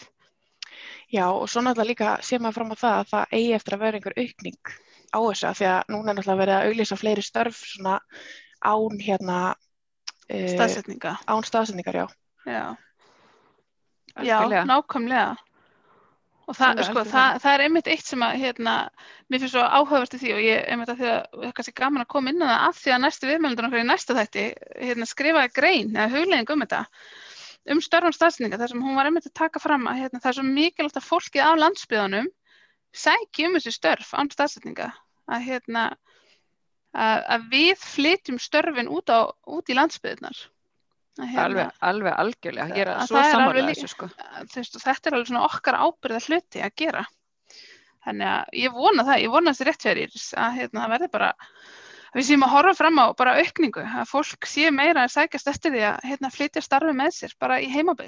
Já, 1.15 1.25
og 1.31 1.47
svo 1.49 1.63
náttúrulega 1.65 1.89
líka 1.89 2.11
sé 2.27 2.39
maður 2.39 2.59
fram 2.59 2.75
á 2.75 2.77
það 2.83 2.99
að 2.99 3.09
það 3.13 3.39
eigi 3.39 3.55
eftir 3.57 3.77
að 3.77 3.85
vera 3.85 3.99
einhver 3.99 4.19
aukning 4.19 4.75
á 5.09 5.19
þessu 5.25 5.53
því 5.61 5.69
að 5.71 5.95
núna 5.95 6.11
er 6.13 6.19
náttúrulega 6.19 6.43
verið 6.43 6.57
að 6.59 6.69
auglýsa 6.69 6.99
fleiri 7.01 7.25
störf 7.25 7.63
svona 7.65 7.95
án 8.61 9.01
hérna 9.01 9.39
uh, 9.55 10.51
Staðsetninga. 10.53 11.15
án 11.25 11.47
staðsendingar, 11.47 12.03
já. 12.03 12.07
Já. 12.45 12.65
Já, 14.27 14.39
nákvæmlega. 14.67 15.37
Og 16.49 16.57
það, 16.57 16.79
sko, 16.87 17.03
það, 17.05 17.35
það 17.45 17.55
er 17.55 17.63
einmitt 17.67 17.89
eitt 17.93 18.07
sem 18.09 18.23
að, 18.25 18.39
hérna, 18.41 18.75
mér 19.29 19.43
finnst 19.43 19.53
svo 19.53 19.65
áhugavert 19.69 20.15
í 20.17 20.21
því 20.23 20.31
og 20.33 20.39
ég, 20.47 20.63
einmitt 20.73 20.93
að 20.95 21.03
því 21.03 21.09
að, 21.13 21.19
það 21.35 21.49
er 21.49 21.55
kannski 21.59 21.75
gaman 21.77 22.05
að 22.05 22.09
koma 22.15 22.33
inn 22.33 22.41
á 22.41 22.49
það 22.49 22.63
af 22.69 22.79
því 22.79 22.95
að 22.95 23.03
næstu 23.05 23.29
viðmjöldur 23.29 23.69
okkar 23.69 23.83
í 23.83 23.89
næsta 23.89 24.17
þætti, 24.17 24.45
hérna, 24.87 25.09
skrifaði 25.11 25.53
grein 25.59 25.93
eða 25.93 26.09
hugleðing 26.15 26.53
um 26.55 26.65
þetta, 26.65 26.81
um 27.75 27.83
störfum 27.85 28.17
stafsninga, 28.17 28.61
þar 28.63 28.73
sem 28.73 28.87
hún 28.87 28.97
var 28.97 29.11
einmitt 29.11 29.29
að 29.29 29.37
taka 29.43 29.61
fram 29.61 29.85
að, 29.93 30.01
hérna, 30.07 30.23
það 30.25 30.31
er 30.33 30.39
svo 30.39 30.47
mikilvægt 30.49 31.01
að 31.03 31.09
fólkið 31.11 31.45
á 31.45 31.53
landsbyðunum 31.61 32.33
sæki 32.97 33.45
um 33.45 33.59
þessi 33.59 33.75
störf 33.77 34.15
án 34.17 34.33
stafsninga, 34.33 34.89
að, 35.29 35.45
hérna, 35.51 35.85
að, 36.97 37.19
að 37.37 37.49
við 37.53 37.85
flytjum 37.85 38.41
störfin 38.41 38.89
út, 38.89 39.13
á, 39.13 39.29
út 39.45 39.69
í 39.69 39.77
landsbyðunar. 39.77 40.47
Að, 41.19 41.27
hérna, 41.33 41.45
Alveg, 41.45 41.71
alveg 41.83 42.15
algjörlega. 42.23 42.75
Ég 42.79 42.85
er 42.85 42.91
Að 42.95 43.09
svo 43.09 43.19
alveg 43.19 43.65
lí- 43.65 43.73
þessu 43.75 43.89
sko. 43.91 44.07
og 44.07 44.83
þetta 44.85 45.11
er 45.11 45.17
alveg 45.19 45.27
svona 45.33 45.45
okkar 45.49 45.79
ábyrða 45.83 46.21
hluti 46.29 46.63
að 46.63 46.75
gera 46.79 47.05
þannig 48.07 48.29
að 48.31 48.45
ég 48.63 48.73
vona 48.73 49.05
það, 49.05 49.23
ég 49.25 49.31
vona 49.35 49.51
þessi 49.53 49.67
rétt 49.69 49.83
fyrir 49.83 50.15
að 50.39 50.55
hérna, 50.61 50.81
það 50.85 50.93
verði 50.95 51.09
bara 51.13 51.33
við 52.15 52.25
séum 52.29 52.45
að 52.47 52.53
horfa 52.55 52.75
fram 52.79 52.99
á 53.03 53.07
bara 53.19 53.35
aukningu 53.43 53.83
að 53.85 54.07
fólk 54.09 54.47
sé 54.49 54.71
meira 54.73 55.03
að 55.05 55.13
sækjast 55.17 55.51
eftir 55.53 55.75
því 55.75 55.83
að 55.91 56.07
hérna, 56.09 56.31
flytja 56.33 56.63
starfi 56.63 56.95
með 56.97 57.11
sér 57.19 57.35
bara 57.39 57.59
í 57.61 57.69
og 57.69 58.01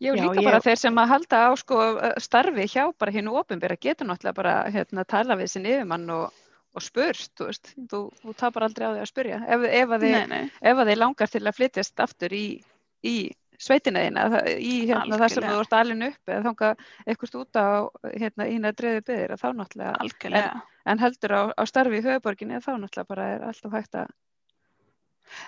Já, 0.00 0.14
líka 0.16 0.40
ég- 0.40 0.44
bara 0.48 0.60
þeir 0.64 0.78
sem 0.80 0.96
að 0.96 1.08
halda 1.12 1.38
á 1.44 1.50
sko 1.60 1.76
starfi 2.18 2.64
hjá 2.72 2.86
bara 2.98 3.12
hinn 3.12 3.28
ofinbera 3.28 3.76
getur 3.76 4.06
náttúrulega 4.08 4.34
bara 4.34 4.54
hérna 4.72 5.04
tala 5.04 5.36
við 5.36 5.50
sinn 5.52 5.66
yfirmann 5.68 6.08
og, 6.10 6.32
og 6.76 6.84
spurst, 6.84 7.32
þú 7.38 7.48
veist, 7.48 7.72
þú, 7.90 8.00
þú 8.22 8.34
tapar 8.38 8.66
aldrei 8.66 8.86
á 8.86 8.92
því 8.94 9.02
að 9.02 9.10
spyrja. 9.10 9.42
Ef, 9.46 9.66
ef, 9.80 9.94
að 9.96 10.06
nei, 10.06 10.24
nei, 10.30 10.42
ef 10.62 10.80
að 10.82 10.90
þið 10.92 11.00
langar 11.00 11.32
til 11.32 11.42
að 11.42 11.56
flytjast 11.58 12.02
aftur 12.04 12.34
í, 12.36 12.44
í 13.06 13.14
sveitina 13.60 14.04
þína, 14.06 14.26
í 14.54 14.74
hérna, 14.88 15.18
það 15.20 15.34
sem 15.34 15.48
þú 15.48 15.58
ert 15.64 15.76
alin 15.76 16.06
upp 16.06 16.32
eða 16.32 16.44
þanga 16.46 16.70
eitthvað 17.04 17.36
út 17.42 17.60
á 17.60 17.68
hérna 18.14 18.48
ína 18.48 18.72
drefi 18.76 19.04
byggðir 19.10 19.34
að 19.34 19.42
þá 19.42 19.48
náttúrulega, 19.58 19.92
algjörlega 20.00 20.62
en 20.88 21.02
heldur 21.02 21.34
á, 21.36 21.42
á 21.52 21.62
starfi 21.68 22.00
í 22.00 22.04
höfuborginni 22.06 22.62
þá 22.64 22.72
náttúrulega 22.78 23.10
bara 23.10 23.26
er 23.34 23.44
alltaf 23.50 23.76
hægt 23.76 23.98
að 24.00 24.14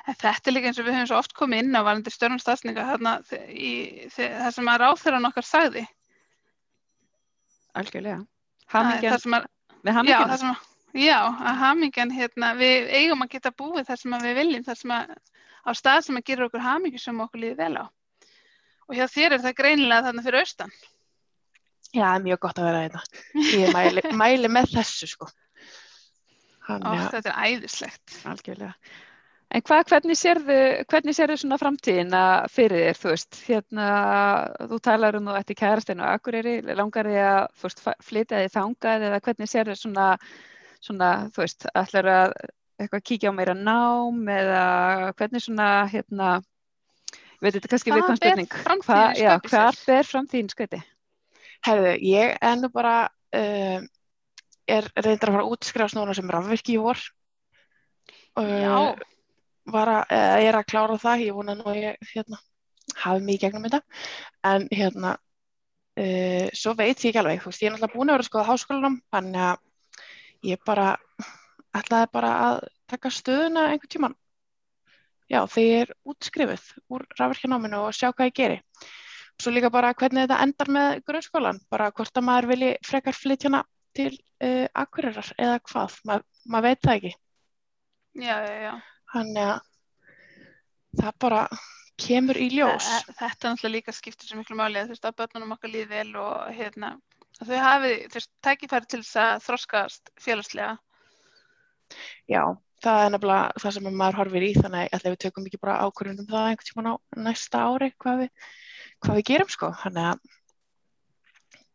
en 0.07 0.19
þetta 0.21 0.51
er 0.51 0.55
líka 0.55 0.69
eins 0.71 0.83
og 0.83 0.87
við 0.87 0.99
höfum 0.99 1.09
svo 1.11 1.23
oft 1.23 1.33
komið 1.39 1.65
inn 1.65 1.79
á 1.79 1.81
varandi 1.81 2.13
störnum 2.13 2.43
stafsninga 2.43 2.85
þarna 2.91 3.15
það 3.25 4.51
sem 4.59 4.71
að 4.75 4.85
ráþeran 4.85 5.31
okkar 5.31 5.49
sagði 5.49 5.87
algjörlega. 7.79 8.21
Hamingjan, 8.73 9.15
það 9.15 9.25
sem 9.25 9.37
að 9.37 9.49
með 9.83 9.99
hamingjan. 9.99 10.61
Já, 10.99 11.19
að 11.23 11.61
hamingjan, 11.63 12.15
hérna, 12.15 12.53
við 12.59 12.91
eigum 12.93 13.25
að 13.25 13.35
geta 13.37 13.53
búið 13.57 13.89
þar 13.89 14.01
sem 14.03 14.17
við 14.25 14.41
viljum, 14.41 14.65
þar 14.67 14.81
sem 14.81 14.95
að, 14.97 15.13
á 15.65 15.71
stað 15.79 16.01
sem 16.07 16.21
að 16.21 16.27
gera 16.31 16.49
okkur 16.49 16.65
hamingju 16.65 17.03
sem 17.03 17.21
okkur 17.27 17.45
líði 17.45 17.59
vel 17.61 17.75
á. 17.81 17.85
Og 18.91 18.99
hjá 18.99 19.07
þér 19.09 19.37
er 19.37 19.45
það 19.45 19.59
greinilega 19.61 20.09
þarna 20.09 20.27
fyrir 20.27 20.43
austan. 20.43 20.75
Já, 21.93 22.03
það 22.03 22.17
er 22.17 22.27
mjög 22.27 22.43
gott 22.43 22.59
að 22.59 22.69
vera 22.69 22.83
þetta. 22.83 23.23
Ég 23.53 23.73
mæli, 23.77 24.05
mæli 24.25 24.51
með 24.53 24.75
þessu 24.75 25.09
sko. 25.13 25.31
Ó, 26.63 26.69
Þannig 26.69 26.93
að, 26.93 27.09
þetta 27.17 27.33
er 27.33 27.49
æðislegt. 27.49 28.21
Algjörlega. 28.33 28.77
En 29.53 29.61
hvað, 29.69 29.83
hvernig 29.91 30.17
sérðu, 30.17 30.59
hvernig 30.89 31.17
sérðu 31.17 31.35
svona 31.43 31.59
framtíðina 31.61 32.21
fyrir 32.49 32.87
þér, 32.87 32.99
þú 33.03 33.11
veist, 33.11 33.41
hérna, 33.45 33.89
þú 34.71 34.79
talar 34.87 35.19
um 35.19 35.29
þú 35.29 35.35
ætti 35.37 35.57
kærastinn 35.59 36.01
og 36.01 36.09
Akureyri, 36.09 36.55
langar 36.73 37.11
þig 37.11 37.19
að, 37.21 37.43
þú 37.59 37.69
veist, 37.69 37.83
flytja 38.07 38.41
þig 38.41 38.55
þangað 38.55 39.05
eða 39.11 39.21
hvernig 39.27 39.51
sérðu 39.53 39.77
svona, 39.77 40.07
svona, 40.83 41.11
þú 41.35 41.45
veist, 41.45 41.67
ætlar 41.79 42.09
að 42.11 42.35
eitthvað 42.83 43.05
kíkja 43.09 43.31
á 43.31 43.39
meira 43.39 43.55
nám 43.55 44.23
eða 44.33 44.63
hvernig 45.19 45.45
svona, 45.45 45.69
hérna, 45.93 46.31
ég 47.13 47.45
veit 47.45 47.55
þetta 47.55 47.69
er 47.69 47.73
kannski 47.75 47.95
viðkvæm 47.95 48.21
spurning, 48.21 48.57
Hvað- 48.83 49.21
já, 49.21 49.33
hvað 49.47 49.83
ber 49.87 50.09
framtíðin 50.11 50.53
skauti? 50.53 50.83
herðu, 51.63 51.97
ég 52.03 52.37
er 52.43 52.57
nú 52.59 52.71
bara, 52.75 53.09
um, 53.39 53.89
er 54.67 54.89
reyndar 54.99 55.31
að 55.31 55.37
fara 55.37 55.45
að 55.45 55.53
útskrifast 55.55 55.95
núna 55.99 56.15
sem 56.17 56.31
rafvirki 56.31 56.75
í 56.75 56.81
vor. 56.83 56.99
Já, 58.35 58.95
var 59.71 59.91
að, 59.93 60.15
eða 60.17 60.39
er 60.43 60.59
að 60.59 60.69
klára 60.73 60.99
það, 60.99 61.27
ég 61.29 61.37
vona 61.37 61.55
nú 61.55 61.69
að 61.71 61.79
ég 61.83 62.09
hérna, 62.15 62.41
hafi 62.99 63.35
í 63.35 63.39
gegnum 63.39 63.67
þetta 63.69 63.83
en 64.49 64.65
hérna 64.73 65.13
uh, 65.15 66.49
svo 66.57 66.75
veit 66.79 66.97
ég 66.99 67.13
ekki 67.13 67.21
alveg, 67.21 67.43
þú 67.45 67.53
veist, 67.53 67.63
ég 67.63 67.69
er 67.71 67.77
náttúrulega 67.77 67.95
búin 67.95 68.11
að 68.11 68.17
vera 68.17 68.25
að 68.27 68.31
skoða 68.31 68.49
háskólanum, 68.49 68.97
þannig 69.13 69.45
að 69.47 69.61
ég 70.47 70.61
bara 70.67 70.97
ætlaði 71.77 72.09
bara 72.13 72.33
að 72.47 72.59
taka 72.93 73.11
stöðuna 73.15 73.67
einhvern 73.73 73.93
tíman 73.95 74.15
já, 75.33 75.41
þegar 75.49 75.83
er 75.87 75.93
útskrifuð 76.13 76.65
úr 76.93 77.07
rafverkjanáminu 77.19 77.79
og 77.87 77.95
sjá 77.97 78.11
hvað 78.13 78.29
ég 78.29 78.37
geri. 78.37 78.59
Svo 79.41 79.53
líka 79.55 79.71
bara 79.73 79.95
hvernig 79.97 80.27
þetta 80.27 80.41
endar 80.45 80.69
með 80.77 80.99
grunnskólan, 81.09 81.61
bara 81.73 81.89
hvort 81.97 82.19
að 82.21 82.27
maður 82.29 82.51
vilji 82.53 82.73
frekar 82.85 83.17
flytjana 83.17 83.63
til 83.97 84.11
uh, 84.45 84.67
akkurirar 84.77 85.31
eða 85.41 85.57
hvað, 85.71 85.97
Ma, 86.09 86.19
maður 86.53 86.69
veit 86.69 86.83
það 86.85 86.99
ekki. 86.99 87.13
Já, 88.21 88.35
já, 88.45 88.57
já. 88.67 88.73
Þannig 89.13 89.47
að 89.49 89.61
það 91.01 91.17
bara 91.25 91.41
kemur 92.03 92.39
í 92.41 92.51
ljós. 92.53 92.91
Þa- 92.91 93.17
Þetta 93.23 93.49
er 93.49 93.55
náttúrulega 93.55 93.75
líka 93.79 93.95
skiptir 93.97 94.29
svo 94.29 94.39
miklu 94.43 94.57
máli 94.61 94.81
að 94.83 94.91
þú 94.91 94.97
veist 94.97 95.09
að 95.09 95.17
börnunum 95.23 95.57
okkar 95.57 95.73
líði 95.73 95.89
vel 95.95 96.13
og 96.21 96.53
hérna 96.57 96.93
að 97.43 97.53
þau 97.53 97.63
hafi 97.67 97.95
veist 98.15 98.33
tækifæri 98.47 98.91
til 98.91 99.01
þess 99.03 99.23
að 99.23 99.47
þroskast 99.47 100.13
félagslega. 100.23 100.77
Já, 102.31 102.43
það 102.83 103.05
er 103.05 103.11
nefnilega 103.15 103.63
það 103.63 103.75
sem 103.77 103.89
maður 103.91 104.21
horfir 104.21 104.47
í 104.47 104.53
þannig 104.59 104.93
að 104.97 105.09
við 105.11 105.19
tökum 105.27 105.49
ekki 105.49 105.63
bara 105.63 105.81
ákvörðunum 105.87 106.29
það 106.31 106.53
einhvern 106.53 106.69
tímann 106.71 106.93
á 106.93 106.95
næsta 107.27 107.65
ári 107.69 107.91
hvað 108.03 108.23
við, 108.23 108.47
hvað 109.03 109.19
við 109.19 109.29
gerum 109.33 109.53
sko. 109.53 109.73
Þannig 109.83 110.09
að 110.13 110.23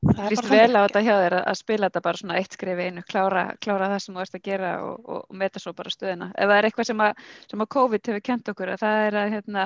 það 0.08 0.24
er 0.24 0.34
Líst 0.34 0.50
vel 0.52 0.78
á 0.78 0.82
þetta 0.86 1.04
hjá 1.06 1.14
þér 1.18 1.36
að 1.40 1.60
spila 1.60 1.90
þetta 1.90 2.04
bara 2.08 2.22
svona 2.22 2.40
eitt 2.40 2.58
skrif 2.58 2.82
í 2.82 2.88
einu, 2.88 3.04
klára, 3.08 3.46
klára 3.64 3.92
það 3.94 4.04
sem 4.04 4.18
þú 4.18 4.24
ert 4.24 4.38
að 4.38 4.44
gera 4.48 4.74
og, 4.86 4.98
og, 5.16 5.24
meta 5.42 5.62
svo 5.62 5.74
bara 5.78 5.94
stöðina. 5.94 6.30
Ef 6.34 6.52
það 6.52 6.58
er 6.58 6.68
eitthvað 6.70 6.90
sem 6.92 7.06
að, 7.08 7.24
sem 7.52 7.64
að 7.64 7.72
COVID 7.78 8.12
hefur 8.12 8.26
kent 8.30 8.52
okkur, 8.54 8.74
að 8.74 8.84
það 8.84 9.06
er 9.08 9.20
að 9.22 9.34
hérna, 9.36 9.66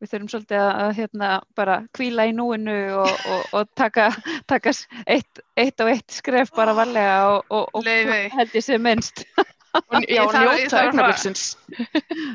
við 0.00 0.12
þurfum 0.12 0.32
svolítið 0.32 0.64
að, 0.64 0.90
hérna, 0.96 1.30
bara 1.58 1.76
kvíla 1.96 2.26
í 2.30 2.34
núinu 2.36 2.76
og, 3.02 3.24
og, 3.34 3.54
og 3.58 3.70
taka, 3.76 4.08
taka 4.50 4.72
eitt, 5.04 5.42
eitt 5.60 5.84
og 5.84 5.92
eitt 5.92 6.18
skref 6.20 6.52
bara 6.56 6.74
varlega 6.76 7.16
og, 7.34 7.40
og, 7.52 7.66
og 7.76 7.84
Laufey. 7.86 8.30
held 8.32 8.56
ég 8.56 8.66
sem 8.66 8.84
minnst. 8.84 9.24
Já, 10.10 10.24
njóta 10.26 10.80
augnabliksins. 10.82 11.44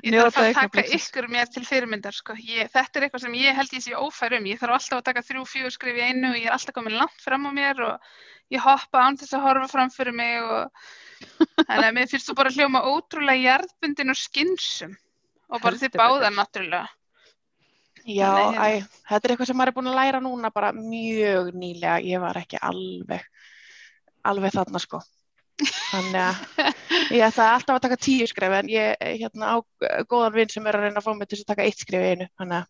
Ég 0.06 0.16
þarf 0.16 0.38
að 0.40 0.54
taka 0.56 0.84
ykkur 0.96 1.26
mér 1.32 1.50
til 1.52 1.66
fyrirmyndar 1.68 2.16
sko. 2.16 2.36
Ég, 2.40 2.70
þetta 2.72 3.00
er 3.00 3.08
eitthvað 3.08 3.26
sem 3.26 3.36
ég 3.42 3.58
held 3.58 3.74
ég 3.76 3.84
sé 3.84 3.98
ófær 3.98 4.38
um. 4.38 4.48
Ég 4.48 4.62
þarf 4.62 4.78
alltaf 4.78 5.02
að 5.02 5.08
taka 5.10 5.24
þrjú, 5.28 5.44
fjögur 5.52 5.76
skrif 5.76 6.00
í 6.00 6.06
einu 6.06 6.32
og 6.32 6.38
ég 6.40 6.48
er 6.48 6.56
alltaf 6.56 6.78
komin 6.78 6.96
langt 6.96 7.20
fram 7.24 7.50
á 7.50 7.52
mér 7.58 7.82
og 7.90 8.08
ég 8.56 8.64
hoppa 8.64 9.04
án 9.04 9.20
þess 9.20 9.36
að 9.36 9.48
horfa 9.50 9.68
fram 9.74 9.92
fyrir 9.92 10.16
mig 10.16 10.38
og 10.46 10.86
þannig 11.68 11.90
að 11.90 11.96
mér 11.98 12.12
finnst 12.14 12.32
þú 12.32 12.38
bara 12.40 12.56
hljóma 12.56 12.84
ótrúlega 12.88 13.50
jarðbundin 13.50 14.16
og 14.16 14.22
skynsum 14.22 14.96
og 15.52 15.60
bara 15.60 15.76
þið 15.76 15.90
Heldur 15.90 16.04
báðar 16.06 16.38
náttúrulega. 16.40 16.88
Já, 18.06 18.30
Þannig 18.30 18.62
æ, 18.62 18.86
þetta 19.10 19.26
er 19.28 19.34
eitthvað 19.34 19.50
sem 19.50 19.58
maður 19.58 19.72
er 19.72 19.76
búin 19.80 19.90
að 19.90 19.96
læra 19.98 20.20
núna 20.22 20.52
bara 20.54 20.72
mjög 20.78 21.48
nýlega. 21.58 21.96
Ég 22.06 22.22
var 22.22 22.38
ekki 22.38 22.60
alveg, 22.62 23.24
alveg 24.30 24.54
þarna 24.54 24.82
sko. 24.84 25.00
Þannig 25.56 26.20
að 26.20 26.36
ég 27.16 27.24
ætla 27.26 27.48
alltaf 27.56 27.78
að 27.78 27.84
taka 27.88 27.98
tíu 28.06 28.28
skref 28.30 28.58
en 28.60 28.70
ég 28.70 28.96
hérna 29.24 29.56
á 29.56 29.58
góðan 30.12 30.36
vinn 30.36 30.52
sem 30.54 30.66
er 30.68 30.78
að 30.78 30.88
reyna 30.88 31.02
að 31.02 31.08
fá 31.08 31.14
mig 31.18 31.32
til 31.32 31.40
að 31.42 31.50
taka 31.54 31.66
eitt 31.66 31.82
skref 31.82 32.06
einu. 32.12 32.28
Þannig 32.38 32.62
að 32.62 32.66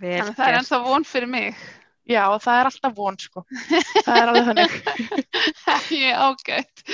Þannig 0.00 0.20
að 0.24 0.34
það 0.38 0.48
er 0.48 0.58
ennþá 0.60 0.80
von 0.86 1.04
fyrir 1.04 1.30
mig. 1.30 1.62
já, 2.10 2.22
það 2.42 2.58
er 2.60 2.68
alltaf 2.70 2.94
von 2.96 3.18
sko. 3.20 3.42
Það 4.04 4.16
er 4.16 4.30
alveg 4.30 4.46
þannig. 4.50 4.76
ég 6.00 6.06
er 6.10 6.22
ágætt. 6.26 6.84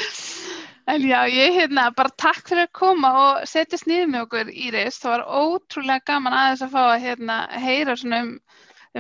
En 0.87 1.03
já, 1.03 1.27
ég 1.27 1.57
hérna 1.59 1.89
bara 1.99 2.13
takk 2.23 2.45
fyrir 2.47 2.69
að 2.69 2.77
koma 2.79 3.09
og 3.21 3.47
setjast 3.51 3.89
niður 3.91 4.11
með 4.13 4.21
okkur 4.27 4.51
Íris. 4.53 4.99
Það 5.03 5.13
var 5.13 5.25
ótrúlega 5.41 6.05
gaman 6.13 6.37
aðeins 6.41 6.63
að 6.63 6.77
fá 6.77 6.83
að 6.83 7.07
hérna, 7.07 7.39
heyra 7.65 7.97
um, 8.21 8.29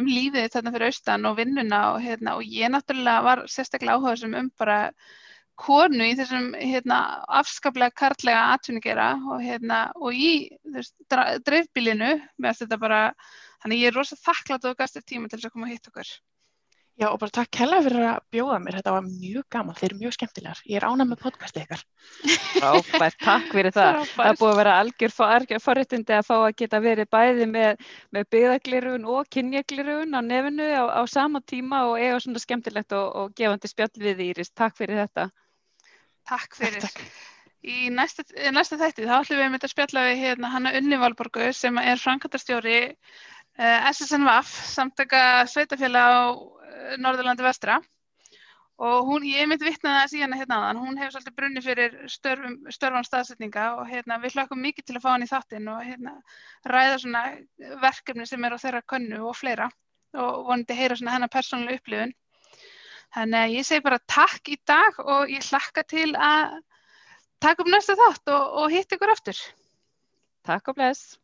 um 0.00 0.08
lífið 0.10 0.48
þarna 0.56 0.72
fyrir 0.74 0.86
austan 0.88 1.30
og 1.30 1.36
vinnuna 1.38 1.80
og, 1.92 2.00
hérna, 2.02 2.34
og 2.40 2.56
ég 2.56 2.72
náttúrulega 2.74 3.22
var 3.28 3.44
sérstaklega 3.54 3.94
áhuga 4.00 4.16
sem 4.18 4.34
um 4.34 4.50
bara 4.58 4.80
konu 5.62 6.10
í 6.10 6.18
þessum 6.18 6.48
hérna, 6.58 7.00
afskaplega 7.40 7.94
kartlega 8.02 8.42
atvinningera 8.56 9.08
og, 9.22 9.38
hérna, 9.46 9.82
og 9.94 10.18
í 10.18 10.32
dreifbílinu 11.46 12.16
með 12.42 12.64
þetta 12.64 12.82
bara, 12.82 13.02
þannig 13.62 13.86
ég 13.86 13.94
er 13.94 14.00
rosa 14.02 14.18
þakklátt 14.26 14.66
og 14.66 14.74
gæst 14.82 14.98
þér 14.98 15.06
tíma 15.12 15.30
til 15.30 15.38
þess 15.38 15.52
að 15.52 15.54
koma 15.54 15.70
og 15.70 15.76
hitta 15.76 15.94
okkur. 15.94 16.16
Já, 16.96 17.10
og 17.10 17.18
bara 17.20 17.32
takk 17.36 17.58
hella 17.60 17.78
fyrir 17.84 18.04
að 18.08 18.22
bjóða 18.32 18.54
mér. 18.64 18.76
Þetta 18.78 18.92
var 18.94 19.02
mjög 19.04 19.42
gaman. 19.52 19.76
Þeir 19.76 19.86
eru 19.90 19.98
mjög 20.00 20.14
skemmtilegar. 20.16 20.60
Ég 20.64 20.78
er 20.78 20.86
ánægð 20.88 21.10
með 21.10 21.18
podcastið 21.26 21.66
ykkar. 21.66 21.82
Frábært, 22.54 23.18
takk 23.20 23.50
fyrir 23.52 23.74
það. 23.76 23.98
Það 24.16 24.30
er 24.30 24.38
búið 24.40 24.52
að 24.54 24.60
vera 24.62 24.76
algjör 24.80 25.12
for- 25.12 25.60
forréttindi 25.66 26.16
að 26.16 26.24
fá 26.30 26.34
að 26.38 26.54
geta 26.62 26.80
verið 26.86 27.10
bæði 27.12 27.50
með, 27.52 27.84
með 28.16 28.26
byggðaglirun 28.32 29.06
og 29.12 29.28
kynjaglirun 29.36 30.16
á 30.16 30.20
nefinu 30.24 30.70
á, 30.72 30.84
á 30.96 31.02
sama 31.04 31.44
tíma 31.44 31.82
og 31.90 32.00
eiga 32.00 32.16
svona 32.24 32.40
skemmtilegt 32.40 32.96
og, 32.96 33.06
og 33.12 33.36
gefandi 33.36 33.74
spjall 33.74 33.92
við 34.08 34.24
Íris. 34.30 34.54
Takk 34.56 34.80
fyrir 34.80 35.04
þetta. 35.04 35.28
Takk 36.32 36.56
fyrir. 36.56 36.80
Takk. 36.80 37.04
Í 37.66 37.90
næsta, 37.92 38.24
næsta 38.56 38.80
þætti 38.80 39.04
þá 39.04 39.18
ætlum 39.20 39.36
við 39.40 39.44
einmitt 39.50 39.64
að 39.68 39.76
spjalla 39.76 40.08
við 40.08 40.20
hérna 40.24 40.48
Hanna 40.52 40.72
Unni 40.80 40.96
Valborgu 41.02 41.52
sem 41.56 41.76
er 41.82 42.00
framkvæmdastjóri 42.00 42.76
uh, 43.58 43.88
SSNVAF, 43.90 44.52
samtaka 44.70 45.22
sveitafélag 45.50 46.14
á 46.14 46.24
Norðurlandi 47.00 47.46
vestra 47.46 47.80
og 48.76 49.06
hún, 49.08 49.24
ég 49.24 49.40
einmitt 49.40 49.62
vitnaði 49.64 50.02
það 50.02 50.10
síðan 50.12 50.36
hérna 50.36 50.56
aðan, 50.60 50.80
hún 50.84 50.98
hefur 51.00 51.14
svolítið 51.14 51.36
brunni 51.38 51.62
fyrir 51.64 51.94
störfum, 52.12 52.56
störfan 52.74 53.06
staðsetninga 53.08 53.64
og 53.78 53.88
hérna 53.88 54.18
við 54.20 54.36
hlökkum 54.36 54.60
mikið 54.60 54.84
til 54.84 54.96
að 54.98 55.04
fá 55.06 55.08
hann 55.14 55.24
í 55.24 55.30
þáttinn 55.30 55.70
og 55.72 55.80
hérna 55.86 56.12
ræða 56.68 56.98
svona 57.00 57.22
verkefni 57.80 58.28
sem 58.28 58.44
er 58.44 58.56
á 58.56 58.58
þeirra 58.60 58.84
könnu 58.92 59.22
og 59.24 59.36
fleira 59.38 59.70
og 60.16 60.44
vonandi 60.50 60.76
heyra 60.76 60.96
svona 60.98 61.16
hennar 61.16 61.32
persónulega 61.32 61.80
upplifun. 61.80 62.12
Þannig 63.16 63.40
að 63.40 63.54
ég 63.56 63.66
segi 63.68 63.84
bara 63.86 64.02
takk 64.12 64.50
í 64.52 64.58
dag 64.68 64.98
og 65.00 65.32
ég 65.32 65.48
hlakka 65.48 65.84
til 65.88 66.10
að 66.12 66.58
taka 67.40 67.64
upp 67.64 67.70
næsta 67.72 67.96
þátt 67.96 68.32
og, 68.34 68.58
og 68.60 68.74
hitt 68.74 68.92
ykkur 68.92 69.12
aftur. 69.14 69.40
Takk 70.44 70.68
og 70.68 70.76
bless. 70.76 71.16